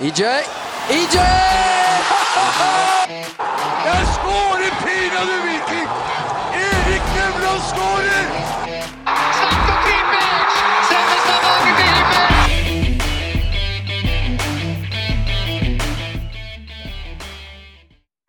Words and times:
EJ! 0.00 0.22
EJ! 0.90 1.16
Jeg 3.88 4.02
skårer 4.14 4.72
pinadø 4.84 5.36
Viking! 5.46 5.88
Erik 6.64 7.06
Nevland 7.16 7.62
skårer! 7.70 8.26
Selveste! 10.90 11.34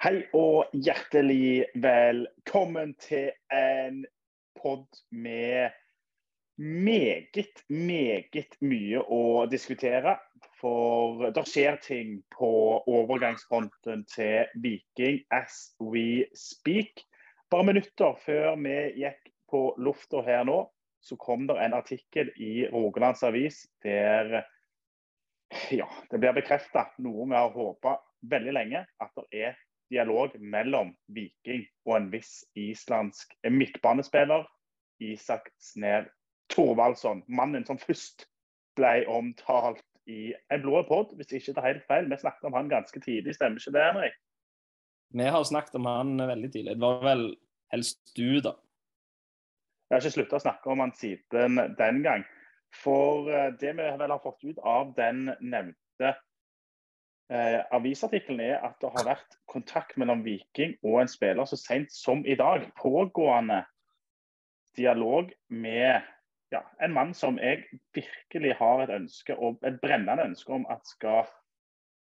Hei 0.04 0.18
og 0.34 0.66
hjertelig 0.74 1.66
velkommen 1.76 2.96
til 3.10 3.32
en 3.52 4.06
pod 4.62 4.88
med 5.12 5.70
meget, 6.58 7.64
meget 7.70 8.58
mye 8.62 9.02
å 9.02 9.46
diskutere. 9.50 10.18
For 10.58 11.30
det 11.34 11.44
skjer 11.46 11.78
ting 11.84 12.18
på 12.34 12.50
overgangsfronten 12.90 14.04
til 14.10 14.50
Viking 14.62 15.22
as 15.34 15.76
we 15.80 16.26
speak. 16.34 17.04
Bare 17.52 17.68
minutter 17.70 18.18
før 18.26 18.58
vi 18.62 18.78
gikk 19.04 19.30
på 19.48 19.62
lufta 19.78 20.24
her 20.26 20.44
nå, 20.50 20.64
så 21.00 21.16
kom 21.22 21.46
det 21.48 21.60
en 21.62 21.78
artikkel 21.78 22.34
i 22.42 22.68
Rogalands 22.74 23.24
Avis 23.24 23.62
der 23.86 24.42
ja, 25.72 25.88
det 26.12 26.20
blir 26.20 26.36
bekrefta 26.36 26.90
noe 27.00 27.30
vi 27.30 27.38
har 27.38 27.54
håpa 27.54 27.96
veldig 28.28 28.54
lenge, 28.58 28.84
at 29.00 29.14
det 29.16 29.46
er 29.46 29.56
dialog 29.94 30.34
mellom 30.42 30.92
Viking 31.16 31.64
og 31.88 31.94
en 32.02 32.10
viss 32.12 32.42
islandsk 32.60 33.32
midtbanespiller, 33.48 34.44
Isak 35.00 35.48
Snev 35.62 36.10
Thorvaldsson. 36.54 37.24
Mannen 37.28 37.66
som 37.68 37.80
først 37.82 38.28
ble 38.78 39.02
omtalt 39.12 39.84
i 40.08 40.32
en 40.54 40.64
blå 40.64 40.84
pod, 40.88 41.12
hvis 41.18 41.34
ikke 41.36 41.54
det 41.56 41.62
er 41.62 41.70
helt 41.72 41.90
feil. 41.90 42.08
Vi 42.08 42.20
snakket 42.22 42.48
om 42.48 42.56
han 42.56 42.72
ganske 42.72 43.02
tidlig, 43.04 43.36
stemmer 43.36 43.60
ikke 43.60 43.76
det, 43.76 43.84
Henrik? 43.90 44.16
Vi 45.18 45.28
har 45.34 45.44
snakket 45.48 45.76
om 45.80 45.88
han 45.90 46.16
veldig 46.20 46.52
tidlig. 46.54 46.76
Det 46.76 46.84
var 46.84 47.04
vel 47.04 47.28
helst 47.74 48.16
du, 48.16 48.40
da. 48.44 48.56
Jeg 49.88 49.96
har 49.96 50.04
ikke 50.04 50.18
slutta 50.18 50.40
å 50.40 50.44
snakke 50.44 50.72
om 50.72 50.84
han 50.84 50.96
siden 51.00 51.62
den 51.80 52.02
gang. 52.04 52.26
For 52.76 53.30
eh, 53.32 53.54
det 53.60 53.74
vi 53.78 53.92
vel 54.00 54.12
har 54.12 54.24
fått 54.24 54.44
ut 54.44 54.60
av 54.60 54.92
den 54.98 55.30
nevnte 55.40 56.10
eh, 57.32 57.62
avisartikkelen, 57.76 58.42
er 58.44 58.66
at 58.68 58.76
det 58.84 58.92
har 58.98 59.08
vært 59.08 59.40
kontakt 59.48 59.96
mellom 60.00 60.26
Viking 60.26 60.76
og 60.84 61.02
en 61.02 61.12
spiller 61.12 61.48
så 61.48 61.60
sent 61.60 61.94
som 61.96 62.26
i 62.28 62.36
dag. 62.40 62.68
Pågående 62.80 63.64
dialog 64.78 65.32
med 65.48 66.04
ja, 66.54 66.62
en 66.80 66.94
mann 66.94 67.14
som 67.14 67.38
jeg 67.42 67.66
virkelig 67.96 68.56
har 68.60 68.84
et 68.84 68.94
ønske 68.96 69.36
om, 69.36 69.58
et 69.66 69.80
brennende 69.84 70.30
ønske 70.30 70.54
om 70.54 70.66
at 70.72 70.86
skal 70.88 71.28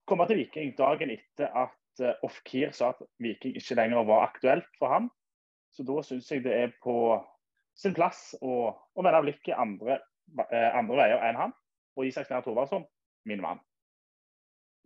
komme 0.09 0.27
til 0.28 0.42
Viking 0.42 0.75
dagen 0.77 1.12
etter 1.14 1.53
at 1.56 2.03
uh, 2.05 2.27
Ofkir 2.27 2.75
sa 2.77 2.92
at 2.92 3.05
Viking 3.22 3.56
ikke 3.56 3.78
lenger 3.78 4.05
var 4.09 4.27
aktuelt 4.28 4.69
for 4.78 4.92
ham. 4.92 5.09
Så 5.72 5.87
da 5.87 6.03
syns 6.06 6.31
jeg 6.31 6.45
det 6.45 6.55
er 6.55 6.75
på 6.84 7.17
sin 7.75 7.95
plass 7.97 8.34
å, 8.41 8.70
å 8.70 9.05
vende 9.05 9.22
blikket 9.25 9.59
andre, 9.59 9.98
uh, 10.37 10.70
andre 10.77 11.00
veier 11.00 11.25
enn 11.31 11.41
han. 11.41 11.56
Og 11.97 12.11
Isak 12.11 12.28
Snær 12.28 12.45
Thorvaldsson, 12.45 12.84
min 13.31 13.42
mann. 13.42 13.62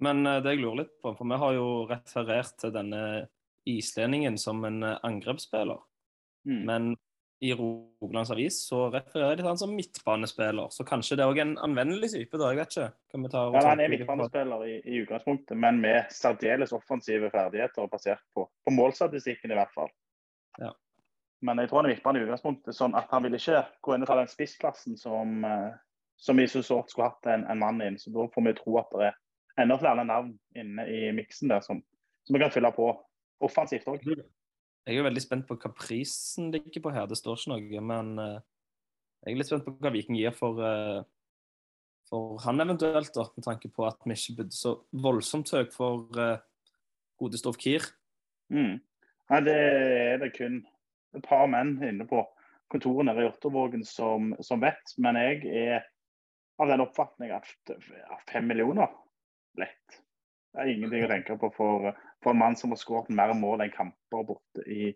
Men 0.05 0.23
uh, 0.23 0.39
det 0.45 0.55
jeg 0.55 0.63
lurer 0.63 0.85
litt 0.85 0.95
på, 1.03 1.17
for 1.19 1.27
vi 1.27 1.43
har 1.43 1.59
jo 1.59 1.69
referert 1.91 2.55
til 2.63 2.73
denne 2.73 3.03
islendingen 3.69 4.39
som 4.41 4.63
en 4.65 4.85
angrepsspiller. 4.87 5.83
Mm. 6.49 6.63
Men 6.65 6.93
i 7.41 7.53
Rogalands 7.55 8.31
Avis 8.35 8.57
så 8.67 8.89
refererer 8.91 9.37
de 9.37 9.43
til 9.43 9.47
han 9.47 9.61
som 9.61 9.71
midtbanespiller. 9.77 10.73
Så 10.75 10.85
kanskje 10.87 11.19
det 11.19 11.23
er 11.23 11.31
òg 11.31 11.39
en 11.43 11.55
anvendelig 11.63 12.11
type, 12.15 12.39
da. 12.41 12.51
Jeg 12.51 12.59
vet 12.59 12.75
ikke. 12.75 12.89
Kan 13.13 13.25
vi 13.25 13.31
ta 13.31 13.45
Ja, 13.55 13.63
han 13.69 13.83
er 13.83 13.93
midtbanespiller 13.93 14.65
i, 14.67 14.75
i 14.83 15.03
utgangspunktet, 15.05 15.59
men 15.59 15.79
med 15.85 16.11
særdeles 16.15 16.75
offensive 16.75 17.31
ferdigheter 17.31 17.87
basert 17.93 18.25
på, 18.35 18.49
på 18.65 18.75
målstatistikken, 18.75 19.55
i 19.55 19.59
hvert 19.59 19.75
fall. 19.75 19.93
Ja. 20.59 20.73
Men 21.47 21.63
jeg 21.63 21.71
tror 21.71 21.83
han 21.83 21.91
er 21.91 21.95
midtbane 21.95 22.19
i 22.19 22.27
utgangspunktet, 22.27 22.75
sånn 22.75 22.97
at 22.99 23.13
han 23.15 23.23
vil 23.27 23.39
ikke 23.39 23.63
gå 23.87 23.95
inn 23.95 24.07
og 24.07 24.11
ta 24.11 24.19
den 24.19 24.33
spissplassen 24.33 24.99
som, 24.99 25.39
eh, 25.47 25.77
som 26.19 26.43
vi 26.43 26.49
så 26.51 26.65
sårt 26.67 26.91
skulle 26.91 27.13
hatt 27.13 27.31
en, 27.31 27.47
en 27.47 27.63
mann 27.63 27.79
inn. 27.85 28.01
Så 28.03 28.11
da 28.15 28.27
får 28.35 28.49
vi 28.49 28.57
tro 28.59 28.81
at 28.83 28.91
det 28.97 29.13
er 29.13 29.63
enda 29.63 29.79
flere 29.79 30.07
navn 30.07 30.35
inne 30.59 30.87
i 30.91 31.13
miksen 31.15 31.55
der 31.55 31.63
som, 31.63 31.85
som 32.27 32.35
vi 32.35 32.43
kan 32.43 32.51
fylle 32.55 32.75
på 32.75 32.91
offensivt 33.47 33.87
òg. 33.91 34.03
Jeg 34.89 34.97
er 34.97 35.05
veldig 35.05 35.21
spent 35.21 35.45
på 35.49 35.59
hva 35.61 35.69
prisen 35.77 36.49
ligger 36.55 36.81
på 36.87 36.93
her. 36.95 37.09
Det 37.11 37.19
står 37.21 37.37
ikke 37.37 37.53
noe, 37.53 37.81
men 37.91 38.13
eh, 38.23 38.39
jeg 39.27 39.35
er 39.35 39.41
litt 39.43 39.51
spent 39.51 39.67
på 39.67 39.75
hva 39.85 39.93
Viking 39.93 40.17
gir 40.17 40.33
for, 40.33 40.63
eh, 40.65 41.03
for 42.09 42.39
han 42.47 42.65
eventuelt, 42.65 43.13
da, 43.13 43.27
med 43.37 43.45
tanke 43.45 43.69
på 43.69 43.85
at 43.85 44.01
vi 44.07 44.17
ikke 44.17 44.39
bodde 44.39 44.57
så 44.57 44.79
voldsomt 45.05 45.53
høyt 45.53 45.77
for 45.77 46.09
uh, 46.17 46.41
gode 47.21 47.41
Stoff 47.41 47.61
Mm. 48.49 48.79
Nei, 49.29 49.41
det 49.45 49.55
er 49.61 50.21
det 50.23 50.31
kun 50.39 50.63
et 51.13 51.27
par 51.27 51.45
menn 51.53 51.75
inne 51.85 52.07
på 52.09 52.23
kontoret 52.73 53.05
nede 53.05 53.21
i 53.21 53.27
Jåttåvågen 53.27 53.85
som, 53.85 54.31
som 54.41 54.63
vet. 54.65 54.95
Men 54.97 55.21
jeg 55.21 55.43
er 55.53 55.85
av 56.57 56.73
den 56.73 56.81
oppfatning 56.81 57.35
at 57.37 57.75
ja, 57.75 58.17
fem 58.33 58.49
millioner 58.49 58.89
lett. 59.61 60.01
Det 60.55 60.65
er 60.65 60.73
ingenting 60.73 61.05
å 61.05 61.11
tenke 61.13 61.37
på 61.43 61.53
for, 61.59 61.91
for 62.25 62.35
en 62.35 62.41
mann 62.41 62.57
som 62.59 62.75
har 62.75 62.81
skåret 62.81 63.11
mer 63.15 63.35
mål 63.37 63.65
enn 63.65 63.75
kamper 63.75 64.25
borte 64.27 64.65
i, 64.67 64.93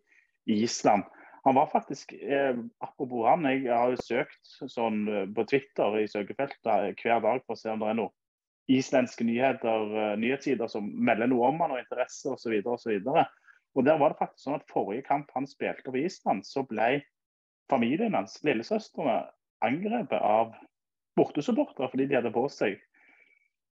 i 0.51 0.63
Island. 0.65 1.05
Han 1.45 1.57
var 1.59 1.71
faktisk, 1.73 2.13
eh, 2.13 2.57
Apropos 2.85 3.27
han, 3.27 3.47
jeg 3.51 3.67
har 3.71 3.91
jo 3.91 4.03
søkt 4.03 4.53
sånn 4.71 5.05
eh, 5.11 5.29
på 5.35 5.45
Twitter 5.51 5.99
i 5.99 6.09
søkefeltet 6.11 6.71
eh, 6.71 6.93
hver 7.03 7.23
dag 7.25 7.43
for 7.47 7.57
å 7.57 7.59
se 7.59 7.73
om 7.73 7.83
det 7.83 7.91
er 7.91 7.99
noe 7.99 8.15
islandske 8.71 9.27
nyheter, 9.27 9.89
eh, 9.99 10.13
nyhetssider 10.23 10.71
som 10.71 10.87
melder 10.87 11.31
noe 11.31 11.51
om 11.51 11.65
han 11.65 11.75
og 11.75 11.83
interesse 11.83 12.31
osv. 12.31 12.61
osv. 12.63 13.01
Og 13.73 13.87
der 13.87 13.99
var 13.99 14.13
det 14.13 14.21
faktisk 14.21 14.45
sånn 14.47 14.61
at 14.61 14.71
Forrige 14.71 15.07
kamp 15.09 15.33
han 15.35 15.49
spilte 15.51 15.91
på 15.91 16.03
Island, 16.05 16.47
så 16.47 16.63
ble 16.69 17.01
familien 17.73 18.15
hans, 18.15 18.39
lillesøstrene, 18.47 19.23
angrepet 19.63 20.19
av 20.19 20.55
bortesupportere 21.19 21.91
fordi 21.93 22.09
de 22.11 22.19
hadde 22.19 22.35
på 22.35 22.45
seg 22.51 22.79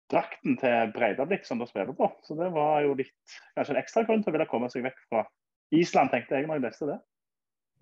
drakten 0.09 0.57
til 0.61 0.93
Breidablikk 0.95 1.45
som 1.47 1.61
de 1.61 1.67
spiller 1.69 1.93
på. 1.97 2.09
Så 2.25 2.37
det 2.39 2.49
var 2.55 2.83
jo 2.87 2.95
litt, 2.99 3.37
kanskje 3.57 3.75
en 3.77 3.83
ekstra 3.83 4.05
grunn 4.09 4.25
til 4.25 4.33
å 4.33 4.37
ville 4.39 4.49
komme 4.51 4.71
seg 4.73 4.87
vekk 4.87 5.01
fra 5.09 5.25
Island, 5.77 6.11
tenkte 6.13 6.39
jeg 6.39 6.49
når 6.49 6.61
jeg 6.61 6.67
leste 6.69 6.89
det. 6.89 6.99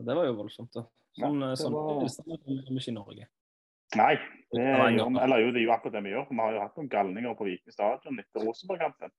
Det 0.07 0.17
var 0.19 0.27
jo 0.29 0.37
voldsomt, 0.41 0.73
da. 0.75 0.83
Sånn, 1.17 1.41
Ja, 1.41 1.49
ja, 1.49 1.57
sånn 1.57 1.73
var- 1.73 2.03
vi 2.03 2.77
ikke 2.77 2.89
i 2.89 2.93
Norge. 2.93 3.29
Nei, 3.97 4.15
det 4.53 4.61
gjør 4.61 4.91
vi. 4.91 5.21
Eller 5.23 5.39
jo, 5.41 5.53
det 5.53 5.61
er 5.63 5.65
jo 5.65 5.73
akkurat 5.73 5.93
det 5.93 6.03
vi 6.03 6.11
gjør. 6.11 6.29
Vi 6.29 6.37
har 6.43 6.53
jo 6.53 6.61
hatt 6.61 6.77
noen 6.77 6.89
galninger 6.91 7.37
på 7.39 7.47
Viking 7.47 7.73
stadion 7.73 8.19
etter 8.19 8.45
Rosenborg-kampen. 8.45 9.11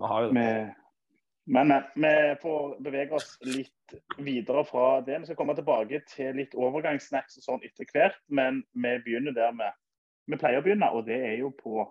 Vi 0.00 0.06
har 0.06 0.22
jo 0.22 0.32
det. 0.32 0.74
Men 1.46 1.70
eh, 1.70 1.82
vi 1.94 2.12
får 2.42 2.80
bevege 2.82 3.12
oss 3.12 3.36
litt 3.46 3.94
videre 4.18 4.64
fra 4.66 5.00
det. 5.06 5.20
Vi 5.20 5.28
skal 5.28 5.38
komme 5.38 5.54
tilbake 5.54 6.00
til 6.10 6.34
litt 6.40 6.56
overgangssnacks 6.58 7.38
og 7.38 7.44
sånn 7.44 7.66
etter 7.68 7.86
hvert, 7.92 8.18
men 8.28 8.64
vi 8.74 8.96
begynner 9.04 9.36
der 9.36 9.52
vi, 9.52 9.68
vi 10.26 10.38
pleier 10.40 10.60
å 10.60 10.64
begynne, 10.64 10.88
og 10.92 11.06
det 11.06 11.16
er 11.28 11.36
jo 11.40 11.50
på, 11.54 11.84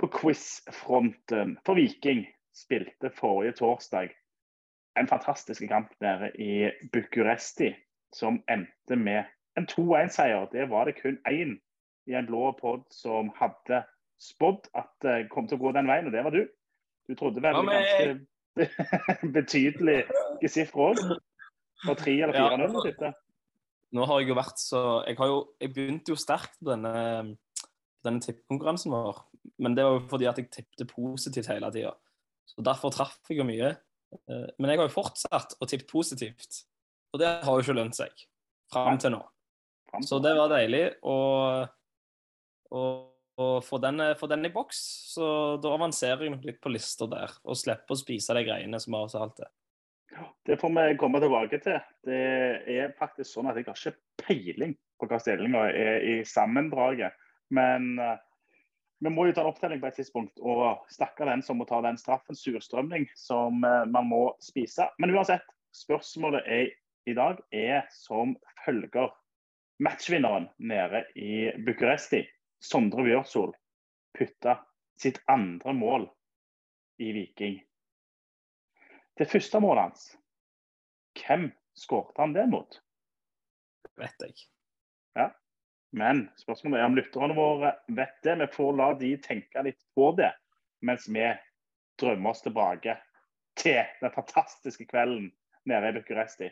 på 0.00 0.08
quiz-fronten. 0.18 1.56
For 1.66 1.78
Viking 1.78 2.24
spilte 2.56 3.10
forrige 3.14 3.56
torsdag 3.60 4.14
en 4.96 5.08
fantastisk 5.10 5.66
kamp 5.68 5.92
nede 6.00 6.30
i 6.40 6.70
Bucuresti, 6.92 7.74
som 8.16 8.40
endte 8.48 8.96
med 8.96 9.24
en 9.58 9.66
2-1-seier. 9.68 10.48
Det 10.52 10.68
var 10.70 10.88
det 10.88 10.96
kun 11.00 11.18
én 11.28 11.56
i 12.06 12.14
en 12.16 12.26
blå 12.28 12.52
pod 12.60 12.86
som 12.94 13.30
hadde 13.36 13.82
spådd 14.22 14.70
at 14.78 14.88
det 15.04 15.16
kom 15.32 15.48
til 15.48 15.58
å 15.58 15.66
gå 15.66 15.74
den 15.76 15.90
veien, 15.90 16.08
og 16.08 16.14
det 16.16 16.24
var 16.24 16.32
du. 16.34 16.46
Du 17.06 17.14
trodde 17.14 17.42
vel 17.44 17.54
Ja, 17.54 17.62
men- 17.62 17.76
ganske 17.76 18.26
betydelig 19.36 19.98
sifre 20.48 20.90
òg? 20.90 21.00
Var 21.84 21.98
3 22.00 22.14
eller 22.24 22.38
4-0 22.56 22.72
du 22.72 22.78
tippet? 22.86 23.18
Nå 23.96 24.04
har 24.08 24.20
jeg 24.20 24.30
jo 24.30 24.36
vært 24.36 24.60
så 24.60 24.82
Jeg, 25.06 25.16
har 25.20 25.30
jo, 25.30 25.40
jeg 25.62 25.72
begynte 25.74 26.12
jo 26.12 26.20
sterkt 26.20 26.58
på 26.60 26.68
denne, 26.68 27.36
denne 28.04 28.22
tippekonkurransen 28.24 28.92
vår. 28.92 29.22
Men 29.62 29.76
det 29.76 29.86
var 29.86 29.96
jo 29.98 30.04
fordi 30.10 30.28
at 30.30 30.40
jeg 30.40 30.50
tippte 30.52 30.88
positivt 30.90 31.50
hele 31.52 31.70
tida. 31.74 31.94
Så 32.46 32.64
derfor 32.64 32.92
traff 32.94 33.18
jeg 33.30 33.40
jo 33.40 33.48
mye. 33.48 33.72
Eh, 34.12 34.48
Men 34.58 34.72
jeg 34.72 34.82
har 34.82 34.88
jo 34.88 34.96
fortsatt 34.96 35.56
å 35.60 35.68
tippe 35.70 35.88
positivt. 35.90 36.64
Og 37.14 37.22
det 37.22 37.32
har 37.46 37.56
jo 37.56 37.64
ikke 37.64 37.78
lønt 37.78 37.96
seg 37.96 38.26
fram 38.72 38.98
til 39.00 39.14
nå. 39.14 39.22
Så 40.04 40.18
det 40.20 40.34
var 40.36 40.50
deilig 40.52 40.82
å, 41.06 41.16
å, 42.74 42.80
å 43.40 43.46
få, 43.64 43.78
den, 43.80 44.02
få 44.18 44.28
den 44.28 44.48
i 44.48 44.52
boks. 44.52 44.80
Så 45.14 45.28
da 45.62 45.72
avanserer 45.72 46.26
jeg 46.26 46.34
nok 46.34 46.44
litt 46.48 46.60
på 46.62 46.72
lister 46.74 47.08
der. 47.10 47.32
Og 47.46 47.58
slipper 47.58 47.96
å 47.96 48.00
spise 48.00 48.36
de 48.36 48.44
greiene 48.48 48.80
som 48.82 48.98
har 48.98 49.08
så 49.12 49.22
alt 49.24 49.38
det. 49.40 49.48
Det 50.46 50.56
får 50.56 50.70
vi 50.76 50.96
komme 51.00 51.20
tilbake 51.20 51.58
til. 51.62 51.78
Det 52.06 52.20
er 52.70 52.94
faktisk 52.98 53.32
sånn 53.32 53.50
at 53.50 53.58
jeg 53.58 53.66
har 53.66 53.80
ikke 53.80 54.26
peiling 54.26 54.76
på 55.00 55.08
hva 55.10 55.18
stillinga 55.20 55.64
er 55.74 56.06
i 56.06 56.14
sammendraget. 56.28 57.16
Men 57.54 57.96
uh, 57.98 58.14
vi 59.02 59.12
må 59.12 59.26
jo 59.26 59.34
ta 59.36 59.42
en 59.44 59.50
opptelling 59.50 59.82
på 59.82 59.90
et 59.90 59.98
tidspunkt, 60.00 60.38
og 60.40 60.86
stakkar 60.92 61.30
den 61.30 61.42
som 61.44 61.60
må 61.60 61.66
ta 61.68 61.82
den 61.84 61.98
straffen, 62.00 62.38
surstrømning, 62.38 63.08
som 63.18 63.60
uh, 63.66 63.84
man 63.90 64.08
må 64.08 64.22
spise. 64.42 64.88
Men 65.02 65.14
uansett, 65.16 65.44
spørsmålet 65.76 66.48
er, 66.48 66.72
i 67.06 67.14
dag 67.14 67.42
er 67.54 67.84
som 67.94 68.34
følger. 68.64 69.12
Matchvinneren 69.82 70.48
nede 70.56 71.02
i 71.20 71.50
Bucuresti, 71.66 72.22
Sondre 72.64 73.04
Bjørsol, 73.04 73.52
putta 74.16 74.56
sitt 74.96 75.20
andre 75.28 75.74
mål 75.76 76.06
i 77.04 77.12
Viking. 77.12 77.58
Det 79.16 79.28
første 79.30 79.60
målet 79.64 79.86
hans, 79.86 80.08
hvem 81.16 81.48
skåret 81.78 82.18
han 82.20 82.34
det 82.36 82.44
mot? 82.52 82.78
Vet 83.96 84.20
jeg. 84.20 84.34
Ja, 85.16 85.30
Men 85.96 86.26
spørsmålet 86.36 86.82
er 86.82 86.90
om 86.90 86.96
lytterne 86.98 87.36
våre 87.36 87.72
vet 87.88 88.18
det. 88.26 88.36
Vi 88.42 88.48
får 88.52 88.76
la 88.76 88.90
de 89.00 89.14
tenke 89.24 89.62
litt 89.64 89.80
på 89.96 90.10
det, 90.18 90.34
mens 90.84 91.08
vi 91.08 91.24
drømmer 91.96 92.34
oss 92.34 92.44
tilbake 92.44 92.98
til 93.56 93.80
den 94.02 94.12
fantastiske 94.12 94.84
kvelden 94.90 95.30
nede 95.64 95.88
i 95.88 95.96
Bucuresti. 95.96 96.50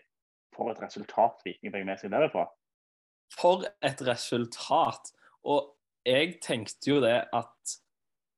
For 0.56 0.70
et 0.72 0.80
resultat 0.80 1.44
Viking 1.44 1.74
fikk 1.74 1.84
med 1.84 2.00
seg 2.00 2.14
derifra. 2.14 2.46
For 3.34 3.66
et 3.84 4.00
resultat! 4.06 5.12
Og 5.44 5.74
jeg 6.08 6.38
tenkte 6.40 6.94
jo 6.94 7.02
det 7.04 7.18
at 7.34 7.74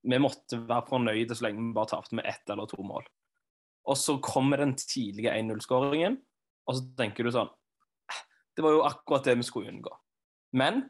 vi 0.07 0.19
måtte 0.23 0.59
være 0.67 0.89
fornøyde 0.89 1.37
så 1.37 1.47
lenge 1.47 1.69
vi 1.69 1.77
bare 1.77 1.93
tapte 1.95 2.19
med 2.19 2.27
ett 2.27 2.51
eller 2.51 2.67
to 2.71 2.83
mål. 2.83 3.07
Og 3.87 3.99
så 4.01 4.17
kommer 4.23 4.61
den 4.63 4.75
tidlige 4.79 5.31
1-0-skåringen, 5.31 6.19
og 6.67 6.77
så 6.79 6.83
tenker 6.99 7.27
du 7.27 7.33
sånn 7.35 7.51
«Eh, 8.11 8.23
Det 8.57 8.65
var 8.65 8.75
jo 8.75 8.85
akkurat 8.89 9.27
det 9.29 9.37
vi 9.39 9.47
skulle 9.47 9.71
unngå. 9.71 9.93
Men 10.59 10.89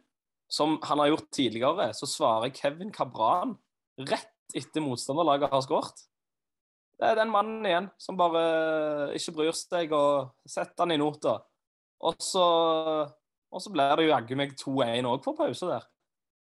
som 0.49 0.79
han 0.87 1.03
har 1.03 1.11
gjort 1.11 1.31
tidligere, 1.35 1.91
så 1.95 2.07
svarer 2.09 2.55
Kevin 2.55 2.93
Cabran 2.95 3.57
rett 3.99 4.33
etter 4.55 4.85
motstanderlaget 4.85 5.51
har 5.51 5.65
skåret. 5.65 6.05
Det 6.97 7.11
er 7.11 7.19
den 7.19 7.33
mannen 7.33 7.67
igjen 7.67 7.91
som 8.01 8.17
bare 8.17 9.13
ikke 9.17 9.35
bryr 9.37 9.57
seg 9.57 9.93
og 9.93 10.31
setter 10.49 10.87
han 10.87 10.95
i 10.95 11.01
nota. 11.01 11.35
Og 12.07 12.17
så, 12.23 12.45
og 13.53 13.63
så 13.63 13.73
blir 13.73 13.93
det 13.99 14.07
jo 14.07 14.13
jaggu 14.15 14.39
meg 14.39 14.55
2-1 14.57 15.09
òg 15.11 15.27
for 15.27 15.37
pause 15.37 15.69
der. 15.69 15.85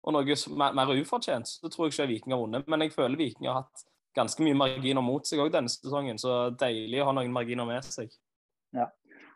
Og 0.07 0.15
noe 0.15 0.37
som 0.39 0.61
er 0.63 0.75
mer 0.77 0.93
ufortjent, 0.95 1.49
så 1.59 1.69
tror 1.69 1.89
jeg 1.89 1.93
ikke 1.93 2.09
Viking 2.13 2.33
har 2.33 2.41
vunnet. 2.41 2.67
Men 2.71 2.85
jeg 2.85 2.95
føler 2.95 3.19
Viking 3.19 3.49
har 3.49 3.61
hatt 3.61 3.83
ganske 4.17 4.43
mye 4.43 4.57
marginer 4.57 5.05
mot 5.05 5.27
seg 5.27 5.41
òg 5.43 5.51
denne 5.53 5.71
sesongen, 5.71 6.19
så 6.21 6.49
deilig 6.59 7.01
å 7.03 7.09
ha 7.09 7.15
noen 7.17 7.33
marginer 7.33 7.67
med 7.69 7.85
seg. 7.85 8.11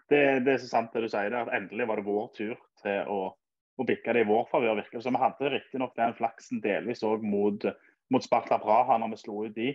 Det, 0.09 0.21
det 0.45 0.55
er 0.55 0.59
så 0.61 0.69
sant 0.69 0.93
det 0.93 1.05
du 1.05 1.09
sier, 1.11 1.33
at 1.37 1.53
endelig 1.55 1.87
var 1.89 1.99
det 1.99 2.07
vår 2.07 2.27
tur 2.35 2.53
til 2.83 3.09
å, 3.09 3.19
å 3.33 3.87
bikke 3.87 4.15
det 4.15 4.25
i 4.25 4.29
vår 4.29 4.45
favør. 4.51 4.83
Vi 4.91 5.15
hadde 5.23 5.53
riktignok 5.55 5.95
den 5.97 6.15
flaksen 6.17 6.61
delvis 6.63 7.03
òg 7.07 7.23
mot, 7.25 7.65
mot 8.13 8.25
Sparta 8.25 8.59
Praha 8.61 8.99
når 9.01 9.15
vi 9.15 9.21
slo 9.23 9.43
ut 9.47 9.55
de. 9.57 9.71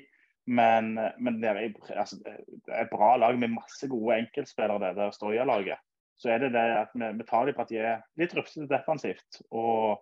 Men, 0.48 0.94
men 1.20 1.40
det, 1.42 1.50
er, 1.50 1.74
altså, 2.00 2.16
det 2.24 2.72
er 2.72 2.86
et 2.86 2.92
bra 2.92 3.14
lag 3.20 3.36
med 3.40 3.52
masse 3.52 3.88
gode 3.90 4.16
enkeltspillere, 4.16 4.80
det 4.80 4.94
der 4.96 5.12
Stoya-laget. 5.12 5.82
Så 6.18 6.32
er 6.32 6.40
det 6.42 6.54
det 6.54 6.62
at 6.78 6.94
vi, 6.96 7.10
vi 7.18 7.26
tar 7.28 7.50
de 7.50 7.80
er 7.82 8.00
litt 8.18 8.32
rufsete 8.36 8.68
defensivt. 8.70 9.42
og 9.50 10.00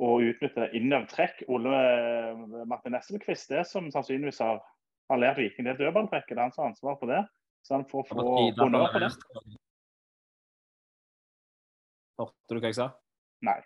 og 0.00 0.22
utnytter 0.24 0.72
trekk, 1.10 1.42
Ole 1.52 2.64
Martin 2.66 2.92
Nesselquist 2.96 3.50
det 3.52 3.66
som 3.68 3.90
sannsynligvis 3.92 4.40
har, 4.40 4.62
har 5.10 5.18
lært 5.20 5.38
Viking 5.38 5.66
det 5.68 5.76
dødballtrekket, 5.78 6.32
det 6.36 6.38
er 6.38 6.46
han 6.48 6.52
som 6.54 6.64
har 6.64 6.70
ansvar 6.72 6.96
for 7.00 7.12
det. 7.12 7.22
Så 7.62 7.74
han 7.76 7.84
får 7.86 8.06
få 8.08 8.16
honnør 8.58 8.88
for 8.92 9.04
det. 9.04 9.10
Hørte 12.18 12.54
du 12.56 12.60
hva 12.60 12.70
jeg 12.70 12.78
sa? 12.78 12.88
Nei. 13.46 13.58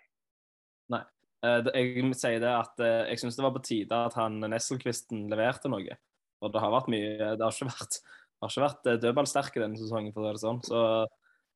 Nei. 0.93 1.03
det- 1.43 1.73
Jeg 1.75 2.15
sier 2.15 2.39
det 2.39 2.49
at 2.51 2.79
eh, 2.79 3.09
jeg 3.11 3.19
syns 3.19 3.35
det 3.37 3.43
var 3.45 3.53
på 3.55 3.63
tide 3.63 3.91
at 3.91 4.13
han 4.13 4.39
Nesselquisten 4.41 5.27
leverte 5.29 5.69
noe. 5.69 5.97
Og 6.41 6.53
det 6.53 6.61
har 6.61 6.71
vært 6.71 6.89
mye 6.89 7.17
Det 7.37 7.41
har 7.41 7.51
ikke 7.51 7.71
vært, 7.71 7.99
har 8.41 8.49
ikke 8.51 8.65
vært 8.67 8.85
eh, 8.91 8.97
dødballsterke 9.01 9.61
denne 9.63 9.77
sesongen, 9.77 10.13
for 10.13 10.21
å 10.21 10.29
si 10.29 10.33
det 10.37 10.43
sånn. 10.45 10.61
Så 10.65 10.81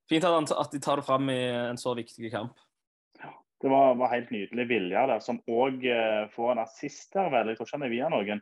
fint 0.09 0.23
at, 0.23 0.33
han, 0.33 0.47
at 0.57 0.71
de 0.71 0.79
tar 0.79 0.95
det 1.01 1.05
fram 1.05 1.29
i 1.29 1.39
en 1.69 1.77
så 1.77 1.93
viktig 1.95 2.31
kamp. 2.31 2.57
Det 3.61 3.69
var, 3.69 3.95
var 3.95 4.09
helt 4.09 4.31
nydelig 4.33 4.65
Vilja 4.69 5.03
der, 5.09 5.19
som 5.21 5.37
òg 5.49 5.83
eh, 5.85 6.23
får 6.33 6.55
en 6.55 6.63
assist 6.63 7.13
her, 7.17 7.29
vel. 7.33 7.51
Jeg 7.51 7.59
tror 7.59 7.67
ikke 7.67 7.77
han 7.77 7.85
er 7.85 7.93
via 7.93 8.09
noen. 8.09 8.41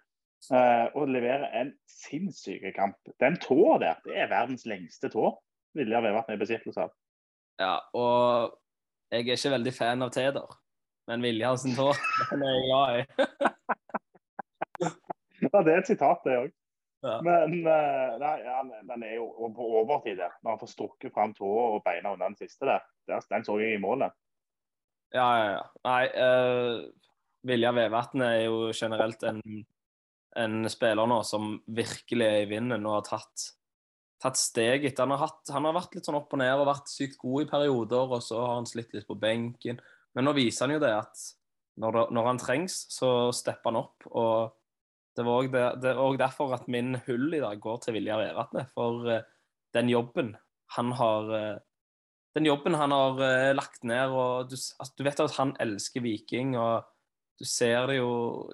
Eh, 0.55 0.85
og 0.95 1.11
leverer 1.11 1.49
en 1.59 1.73
sinnssyk 1.91 2.63
kamp. 2.75 2.95
Den 3.19 3.35
tåa 3.43 3.75
der, 3.83 3.99
det 4.05 4.15
er 4.15 4.31
verdens 4.31 4.63
lengste 4.69 5.11
tå. 5.11 5.33
Vilja 5.75 5.99
Vevatn 6.01 6.33
er 6.33 6.39
i 6.39 6.41
besittelse 6.41 6.87
av. 6.87 6.95
Ja, 7.59 7.75
og 7.91 8.55
jeg 9.11 9.25
er 9.25 9.35
ikke 9.35 9.51
veldig 9.57 9.73
fan 9.75 10.05
av 10.05 10.13
Teder, 10.15 10.55
men 11.11 11.25
Viljan 11.25 11.59
sin 11.59 11.75
tå, 11.75 11.91
den 12.31 12.45
er 12.47 12.55
jeg 12.55 12.65
glad 12.69 13.01
i. 13.01 13.03
Ja, 15.39 15.61
det 15.63 15.71
er 15.71 15.77
et 15.79 15.87
sitat, 15.87 16.19
det 16.27 16.33
òg. 16.35 16.49
Ja. 16.99 17.13
Men 17.23 17.53
eh, 17.63 18.15
nei, 18.19 18.33
ja, 18.43 18.57
den 18.89 19.03
er 19.07 19.13
jo 19.15 19.47
på 19.55 19.67
overtid 19.79 20.17
der. 20.19 20.33
Når 20.43 20.51
han 20.51 20.59
får 20.59 20.71
strukket 20.73 21.13
fram 21.15 21.31
tåa 21.35 21.77
og 21.77 21.83
beina 21.85 22.11
under 22.11 22.27
den 22.27 22.35
siste 22.39 22.67
der. 22.67 22.83
Den 23.07 23.45
så 23.47 23.55
jeg 23.61 23.77
i 23.77 23.79
målet. 23.79 24.11
Ja, 25.15 25.27
ja, 25.39 25.51
ja. 25.55 25.61
Nei, 25.87 26.01
uh, 26.13 26.81
Vilja 27.49 27.71
Vevatn 27.73 28.23
er 28.25 28.41
jo 28.43 28.69
generelt 28.75 29.23
en, 29.25 29.39
en 30.37 30.69
spiller 30.69 31.09
nå 31.09 31.21
som 31.25 31.55
virkelig 31.65 32.27
er 32.27 32.43
i 32.43 32.49
vinden 32.51 32.85
og 32.85 32.99
har 32.99 33.07
tatt, 33.07 33.47
tatt 34.21 34.37
steg 34.39 34.85
etter. 34.85 35.05
Han 35.07 35.15
har, 35.15 35.23
hatt, 35.25 35.49
han 35.55 35.65
har 35.65 35.77
vært 35.79 35.97
litt 35.97 36.09
sånn 36.09 36.19
opp 36.19 36.35
og 36.35 36.43
ned 36.43 36.53
og 36.57 36.69
vært 36.69 36.91
sykt 36.91 37.17
god 37.23 37.45
i 37.47 37.49
perioder, 37.49 38.15
og 38.19 38.23
så 38.25 38.43
har 38.43 38.55
han 38.59 38.69
slitt 38.69 38.93
litt 38.93 39.07
på 39.09 39.17
benken. 39.19 39.81
Men 40.13 40.27
nå 40.27 40.35
viser 40.37 40.67
han 40.67 40.75
jo 40.75 40.83
det 40.83 40.93
at 40.97 41.25
når, 41.79 41.95
det, 41.95 42.05
når 42.17 42.29
han 42.33 42.41
trengs, 42.41 42.79
så 42.91 43.11
stepper 43.35 43.71
han 43.71 43.83
opp. 43.83 44.09
og 44.11 44.55
det 45.17 45.25
var 45.25 45.41
òg 45.41 45.55
er 45.57 46.19
derfor 46.21 46.53
at 46.55 46.69
min 46.71 46.93
hull 47.07 47.33
i 47.33 47.41
dag 47.41 47.59
går 47.59 47.79
til 47.83 47.97
Vilja 47.97 48.19
Vevatnet. 48.21 48.69
For 48.75 49.07
uh, 49.09 49.25
den 49.75 49.89
jobben 49.91 50.35
han 50.75 50.91
har 50.93 51.31
eh, 51.33 51.57
Den 52.37 52.45
jobben 52.45 52.77
han 52.77 52.93
har 52.93 53.19
eh, 53.25 53.55
lagt 53.55 53.83
ned, 53.83 54.13
og 54.13 54.51
du, 54.51 54.55
altså, 54.55 54.93
du 54.97 55.03
vet 55.07 55.21
at 55.23 55.35
han 55.39 55.55
elsker 55.59 56.03
Viking, 56.05 56.55
og 56.59 56.85
du 57.39 57.45
ser 57.47 57.87
det 57.87 57.99
jo 57.99 58.11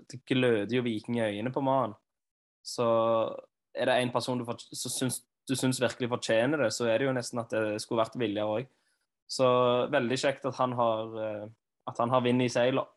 Det 0.09 0.21
gløder 0.29 0.77
jo 0.77 0.85
Viking 0.85 1.19
i 1.19 1.25
øynene 1.25 1.51
på 1.51 1.63
mannen. 1.65 1.95
Så 2.65 2.85
er 3.75 3.89
det 3.89 3.99
en 4.01 4.13
person 4.13 4.39
du, 4.39 4.45
syns, 4.71 5.19
du 5.45 5.55
syns 5.55 5.81
virkelig 5.81 6.09
fortjener 6.09 6.63
det, 6.63 6.71
så 6.73 6.87
er 6.89 6.99
det 6.99 7.09
jo 7.09 7.15
nesten 7.17 7.41
at 7.43 7.51
det 7.53 7.81
skulle 7.83 8.01
vært 8.01 8.17
Vilja 8.19 8.47
òg. 8.47 8.69
Så 9.27 9.47
veldig 9.93 10.17
kjekt 10.21 10.45
at 10.45 10.57
han 10.61 10.73
har, 10.77 11.15
eh, 11.21 11.47
at 11.89 11.99
har 11.99 12.25
vind 12.25 12.45
i 12.45 12.49
seilene. 12.49 12.87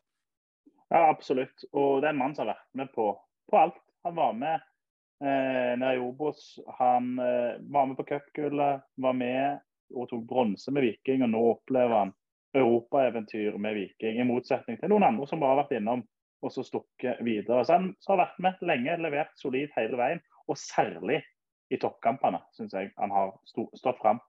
Ja, 0.88 1.08
absolutt. 1.10 1.66
Og 1.72 2.00
det 2.00 2.08
er 2.08 2.14
en 2.14 2.20
mann 2.22 2.34
som 2.34 2.46
har 2.46 2.54
vært 2.54 2.80
med 2.80 2.92
på, 2.94 3.10
på 3.50 3.60
alt. 3.60 3.80
Han 4.06 4.16
var 4.16 4.36
med 4.36 4.54
eh, 4.56 5.74
nede 5.76 5.96
i 5.98 6.00
Obos. 6.00 6.58
Han 6.78 7.18
eh, 7.20 7.58
var 7.68 7.90
med 7.90 7.98
på 7.98 8.06
cupgullet, 8.08 8.86
var 8.96 9.16
med 9.16 9.60
og 9.94 10.08
tok 10.10 10.24
bronse 10.28 10.72
med 10.74 10.86
Viking. 10.86 11.24
Og 11.26 11.32
nå 11.32 11.42
opplever 11.54 11.94
han 11.94 12.14
europaeventyr 12.56 13.58
med 13.60 13.76
Viking, 13.76 14.20
i 14.20 14.28
motsetning 14.28 14.78
til 14.80 14.92
noen 14.92 15.06
andre 15.10 15.26
som 15.28 15.42
bare 15.42 15.56
har 15.56 15.64
vært 15.64 15.76
innom 15.80 16.04
og 16.42 16.52
så 16.54 16.62
stukket 16.62 17.20
videre. 17.26 17.64
Så 17.66 17.74
han 17.74 17.90
har 18.08 18.20
vært 18.22 18.40
med 18.42 18.64
lenge, 18.70 18.96
levert 19.02 19.34
solid 19.40 19.72
hele 19.76 19.98
veien. 19.98 20.22
Og 20.48 20.58
særlig 20.58 21.20
i 21.68 21.78
toppkampene, 21.80 22.40
syns 22.56 22.74
jeg 22.76 22.92
han 22.96 23.12
har 23.12 23.34
stått 23.44 23.98
fram. 24.00 24.20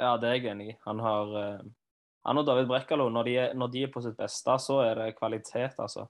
Ja, 0.00 0.16
det 0.18 0.30
er 0.30 0.38
jeg 0.40 0.50
enig 0.50 0.72
i. 0.72 0.76
Han 0.88 1.02
har 1.04 1.34
eh, 1.38 1.64
Han 2.24 2.40
og 2.40 2.46
David 2.48 2.66
Brekkalo, 2.70 3.10
når 3.12 3.52
når 3.54 3.68
de 3.68 3.82
er 3.84 3.90
på 3.92 4.00
sitt 4.00 4.16
beste, 4.16 4.58
så 4.58 4.80
er 4.80 4.94
det 4.96 5.16
kvalitet, 5.18 5.76
altså. 5.78 6.06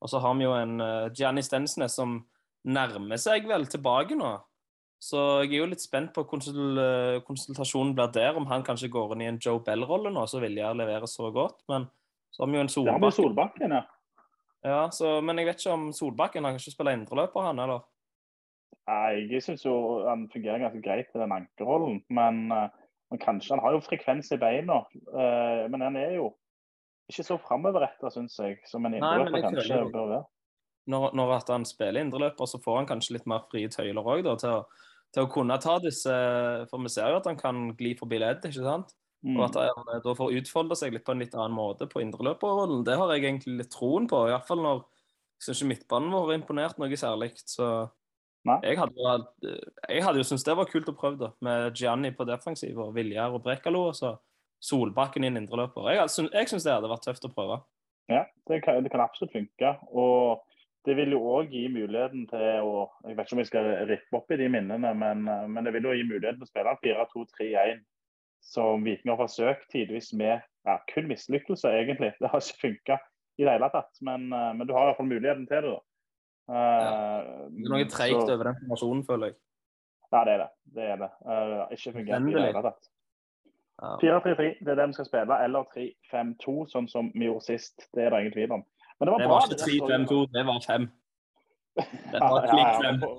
Og 0.00 0.08
så 0.08 0.18
har 0.18 0.34
vi 0.34 0.44
jo 0.44 0.54
en 0.54 0.80
uh, 0.80 1.10
Gianni 1.12 1.42
Stensnes 1.42 1.94
som 1.98 2.22
nærmer 2.64 3.18
seg 3.20 3.46
vel 3.46 3.66
tilbake 3.66 4.16
nå. 4.16 4.30
Så 4.98 5.20
jeg 5.44 5.52
er 5.52 5.60
jo 5.60 5.68
litt 5.70 5.82
spent 5.82 6.10
på 6.14 6.24
eh, 6.26 7.20
konsultasjonen 7.26 7.94
blir 7.94 8.10
der, 8.14 8.34
om 8.38 8.48
han 8.50 8.64
kanskje 8.66 8.90
går 8.90 9.14
inn 9.14 9.22
i 9.22 9.28
en 9.30 9.38
Joe 9.42 9.62
Bell-rolle 9.62 10.10
nå, 10.10 10.24
så 10.26 10.40
vil 10.42 10.58
jeg 10.58 10.78
levere 10.78 11.06
så 11.06 11.30
godt. 11.34 11.62
Men 11.70 11.86
så 12.34 12.42
har 12.42 12.50
vi 12.50 12.58
jo 12.58 12.64
en 12.64 12.72
Det 12.72 12.74
er 12.74 12.74
Solbakken. 12.74 13.14
Solbakken, 13.20 13.76
ja. 13.78 13.84
Ja, 14.66 14.80
så, 14.90 15.20
men 15.22 15.38
jeg 15.38 15.46
vet 15.46 15.62
ikke 15.62 15.76
om 15.76 15.86
Solbakken 15.94 16.44
han 16.44 16.56
kan 16.56 16.64
ikke 16.64 16.74
spille 16.74 16.96
indreløper, 16.98 17.46
han, 17.46 17.62
eller? 17.62 17.86
Nei, 18.88 19.28
Jeg 19.30 19.44
syns 19.44 19.62
jo 19.66 19.74
han 20.08 20.26
fungerer 20.32 20.64
ganske 20.64 20.82
greit 20.82 21.14
i 21.14 21.22
den 21.22 21.34
ankerrollen. 21.36 22.02
Men, 22.10 22.48
eh, 22.52 22.68
men 23.12 23.22
kanskje 23.22 23.54
han 23.54 23.62
har 23.64 23.76
jo 23.76 23.84
frekvens 23.86 24.32
i 24.34 24.40
beina. 24.40 24.82
eh, 25.14 25.68
men 25.70 25.84
han 25.84 25.96
er 25.96 26.16
jo 26.18 26.32
ikke 27.08 27.24
så 27.24 27.38
framoverretta, 27.40 28.10
syns 28.12 28.36
jeg, 28.40 28.58
som 28.68 28.84
en 28.84 28.98
indreløper 28.98 29.46
kanskje 29.46 29.78
bør 29.92 30.10
være. 30.10 30.24
Når, 30.88 31.12
når 31.16 31.34
han 31.48 31.66
spiller 31.68 32.00
indreløper, 32.02 32.48
så 32.48 32.60
får 32.62 32.80
han 32.80 32.88
kanskje 32.88 33.18
litt 33.18 33.26
mer 33.30 33.44
frie 33.50 33.70
tøyler 33.72 34.04
òg, 34.04 34.28
til, 34.40 34.62
til 35.14 35.26
å 35.26 35.30
kunne 35.32 35.58
ta 35.62 35.78
disse 35.84 36.14
For 36.70 36.80
vi 36.84 36.92
ser 36.92 37.12
jo 37.12 37.20
at 37.20 37.28
han 37.28 37.40
kan 37.40 37.68
gli 37.78 37.94
forbi 37.98 38.20
ledd, 38.22 38.44
ikke 38.44 38.64
sant? 38.64 38.94
Mm. 39.26 39.34
Og 39.36 39.44
at 39.48 39.58
han 39.58 40.02
da 40.04 40.14
får 40.14 40.36
utfolde 40.38 40.78
seg 40.78 40.94
litt 40.94 41.04
på 41.06 41.14
en 41.14 41.24
litt 41.24 41.34
annen 41.34 41.56
måte 41.56 41.88
på 41.90 42.02
indreløperrollen. 42.04 42.84
Det 42.86 42.96
har 43.00 43.12
jeg 43.12 43.24
egentlig 43.24 43.56
litt 43.62 43.72
troen 43.74 44.06
på, 44.10 44.24
iallfall 44.30 44.62
når 44.62 44.82
jeg 45.38 45.46
syns 45.46 45.62
ikke 45.62 45.72
midtbanen 45.72 46.14
vår 46.14 46.26
har 46.26 46.38
imponert 46.38 46.78
noe 46.80 46.98
særlig. 46.98 47.32
Så 47.46 47.66
jeg 48.46 48.78
hadde, 48.78 49.18
jeg 49.90 50.04
hadde 50.06 50.20
jo 50.20 50.26
syntes 50.26 50.46
det 50.46 50.56
var 50.58 50.70
kult 50.70 50.88
å 50.90 50.96
prøve, 50.96 51.18
da. 51.20 51.32
Med 51.44 51.74
Gianni 51.78 52.14
på 52.14 52.26
defensiv 52.26 52.78
og 52.82 52.94
Viljar 52.96 53.34
og 53.34 53.42
Brekalo, 53.44 53.88
og 53.90 53.98
så 53.98 54.16
Solbakken 54.64 55.26
inn 55.26 55.38
indreløper. 55.38 55.92
Jeg, 55.94 56.30
jeg 56.34 56.50
syns 56.50 56.64
det 56.66 56.72
hadde 56.74 56.90
vært 56.90 57.04
tøft 57.06 57.26
å 57.28 57.30
prøve. 57.30 57.60
Ja, 58.10 58.24
det 58.50 58.62
kan, 58.64 58.80
det 58.82 58.90
kan 58.90 59.04
absolutt 59.04 59.36
funke. 59.36 59.74
Og 59.92 60.40
det 60.86 60.94
vil 60.96 61.12
jo 61.16 61.20
òg 61.26 61.50
gi 61.52 61.64
muligheten 61.72 62.26
til 62.30 62.64
å 62.64 62.86
Jeg 63.04 63.16
vet 63.16 63.26
ikke 63.26 63.36
om 63.36 63.40
jeg 63.42 63.50
skal 63.50 63.70
rippe 63.90 64.18
opp 64.18 64.30
i 64.32 64.38
de 64.40 64.48
minnene, 64.52 64.92
men, 64.94 65.24
men 65.24 65.66
det 65.66 65.72
vil 65.74 65.88
jo 65.90 65.96
gi 65.96 66.06
muligheten 66.06 66.38
til 66.40 66.46
å 66.46 66.52
spille 66.52 66.76
4-2-3-1 66.84 67.82
som 68.40 68.84
Viking 68.84 69.12
har 69.12 69.20
forsøkt 69.20 69.68
tidvis 69.72 70.12
med 70.16 70.40
ja, 70.68 70.78
kun 70.94 71.08
mislykkelse, 71.08 71.68
egentlig. 71.68 72.12
Det 72.20 72.30
har 72.32 72.42
ikke 72.42 72.60
funka. 72.60 72.98
i 73.38 73.44
det 73.44 73.52
hele 73.54 73.68
tatt. 73.70 74.00
Men, 74.02 74.32
eh, 74.32 74.54
men 74.54 74.66
du 74.66 74.72
har 74.74 74.82
i 74.82 74.86
hvert 74.88 74.96
fall 74.96 75.06
muligheten 75.06 75.46
til 75.46 75.62
det. 75.62 75.70
da. 75.70 75.80
Ja. 76.48 76.94
Det 77.54 77.66
er 77.66 77.74
noe 77.74 77.88
treigt 77.92 78.30
over 78.32 78.48
den 78.48 78.56
informasjonen, 78.56 79.02
føler 79.06 79.30
jeg. 79.30 79.36
Ja, 80.12 80.22
det 80.24 80.32
er 80.32 80.38
det. 80.42 80.48
Det 80.74 80.86
er 80.92 80.96
det. 81.02 81.10
Uh, 81.28 81.60
ikke 81.76 81.92
fungert 81.92 82.24
i 82.24 82.34
det 82.34 82.46
hele 82.46 82.62
tatt. 82.64 82.88
4-3-3, 84.02 84.46
det 84.64 84.72
er 84.72 84.80
det 84.80 84.86
vi 84.88 84.96
skal 84.96 85.06
spille. 85.06 85.38
Eller 85.44 85.68
3-5-2, 85.76 86.54
sånn 86.72 86.88
som 86.90 87.12
vi 87.14 87.28
gjorde 87.28 87.46
sist. 87.46 87.84
Det 87.94 88.06
er 88.06 88.10
det 88.10 88.22
ingen 88.24 88.34
tvil 88.34 88.56
om. 88.56 88.64
Men 88.98 89.06
det 89.06 89.12
var 89.12 89.18
Det 89.22 89.28
var 89.30 89.40
bra, 89.40 89.46
ikke 89.46 90.04
3-5-2, 90.04 90.20
det 90.34 90.44
var 90.46 90.62
5. 90.66 90.86
Det 91.78 92.20
var 92.22 92.46
ja, 92.46 92.52
klikk 92.52 92.68
ja, 92.68 92.78
5. 92.90 93.00
På, 93.02 93.10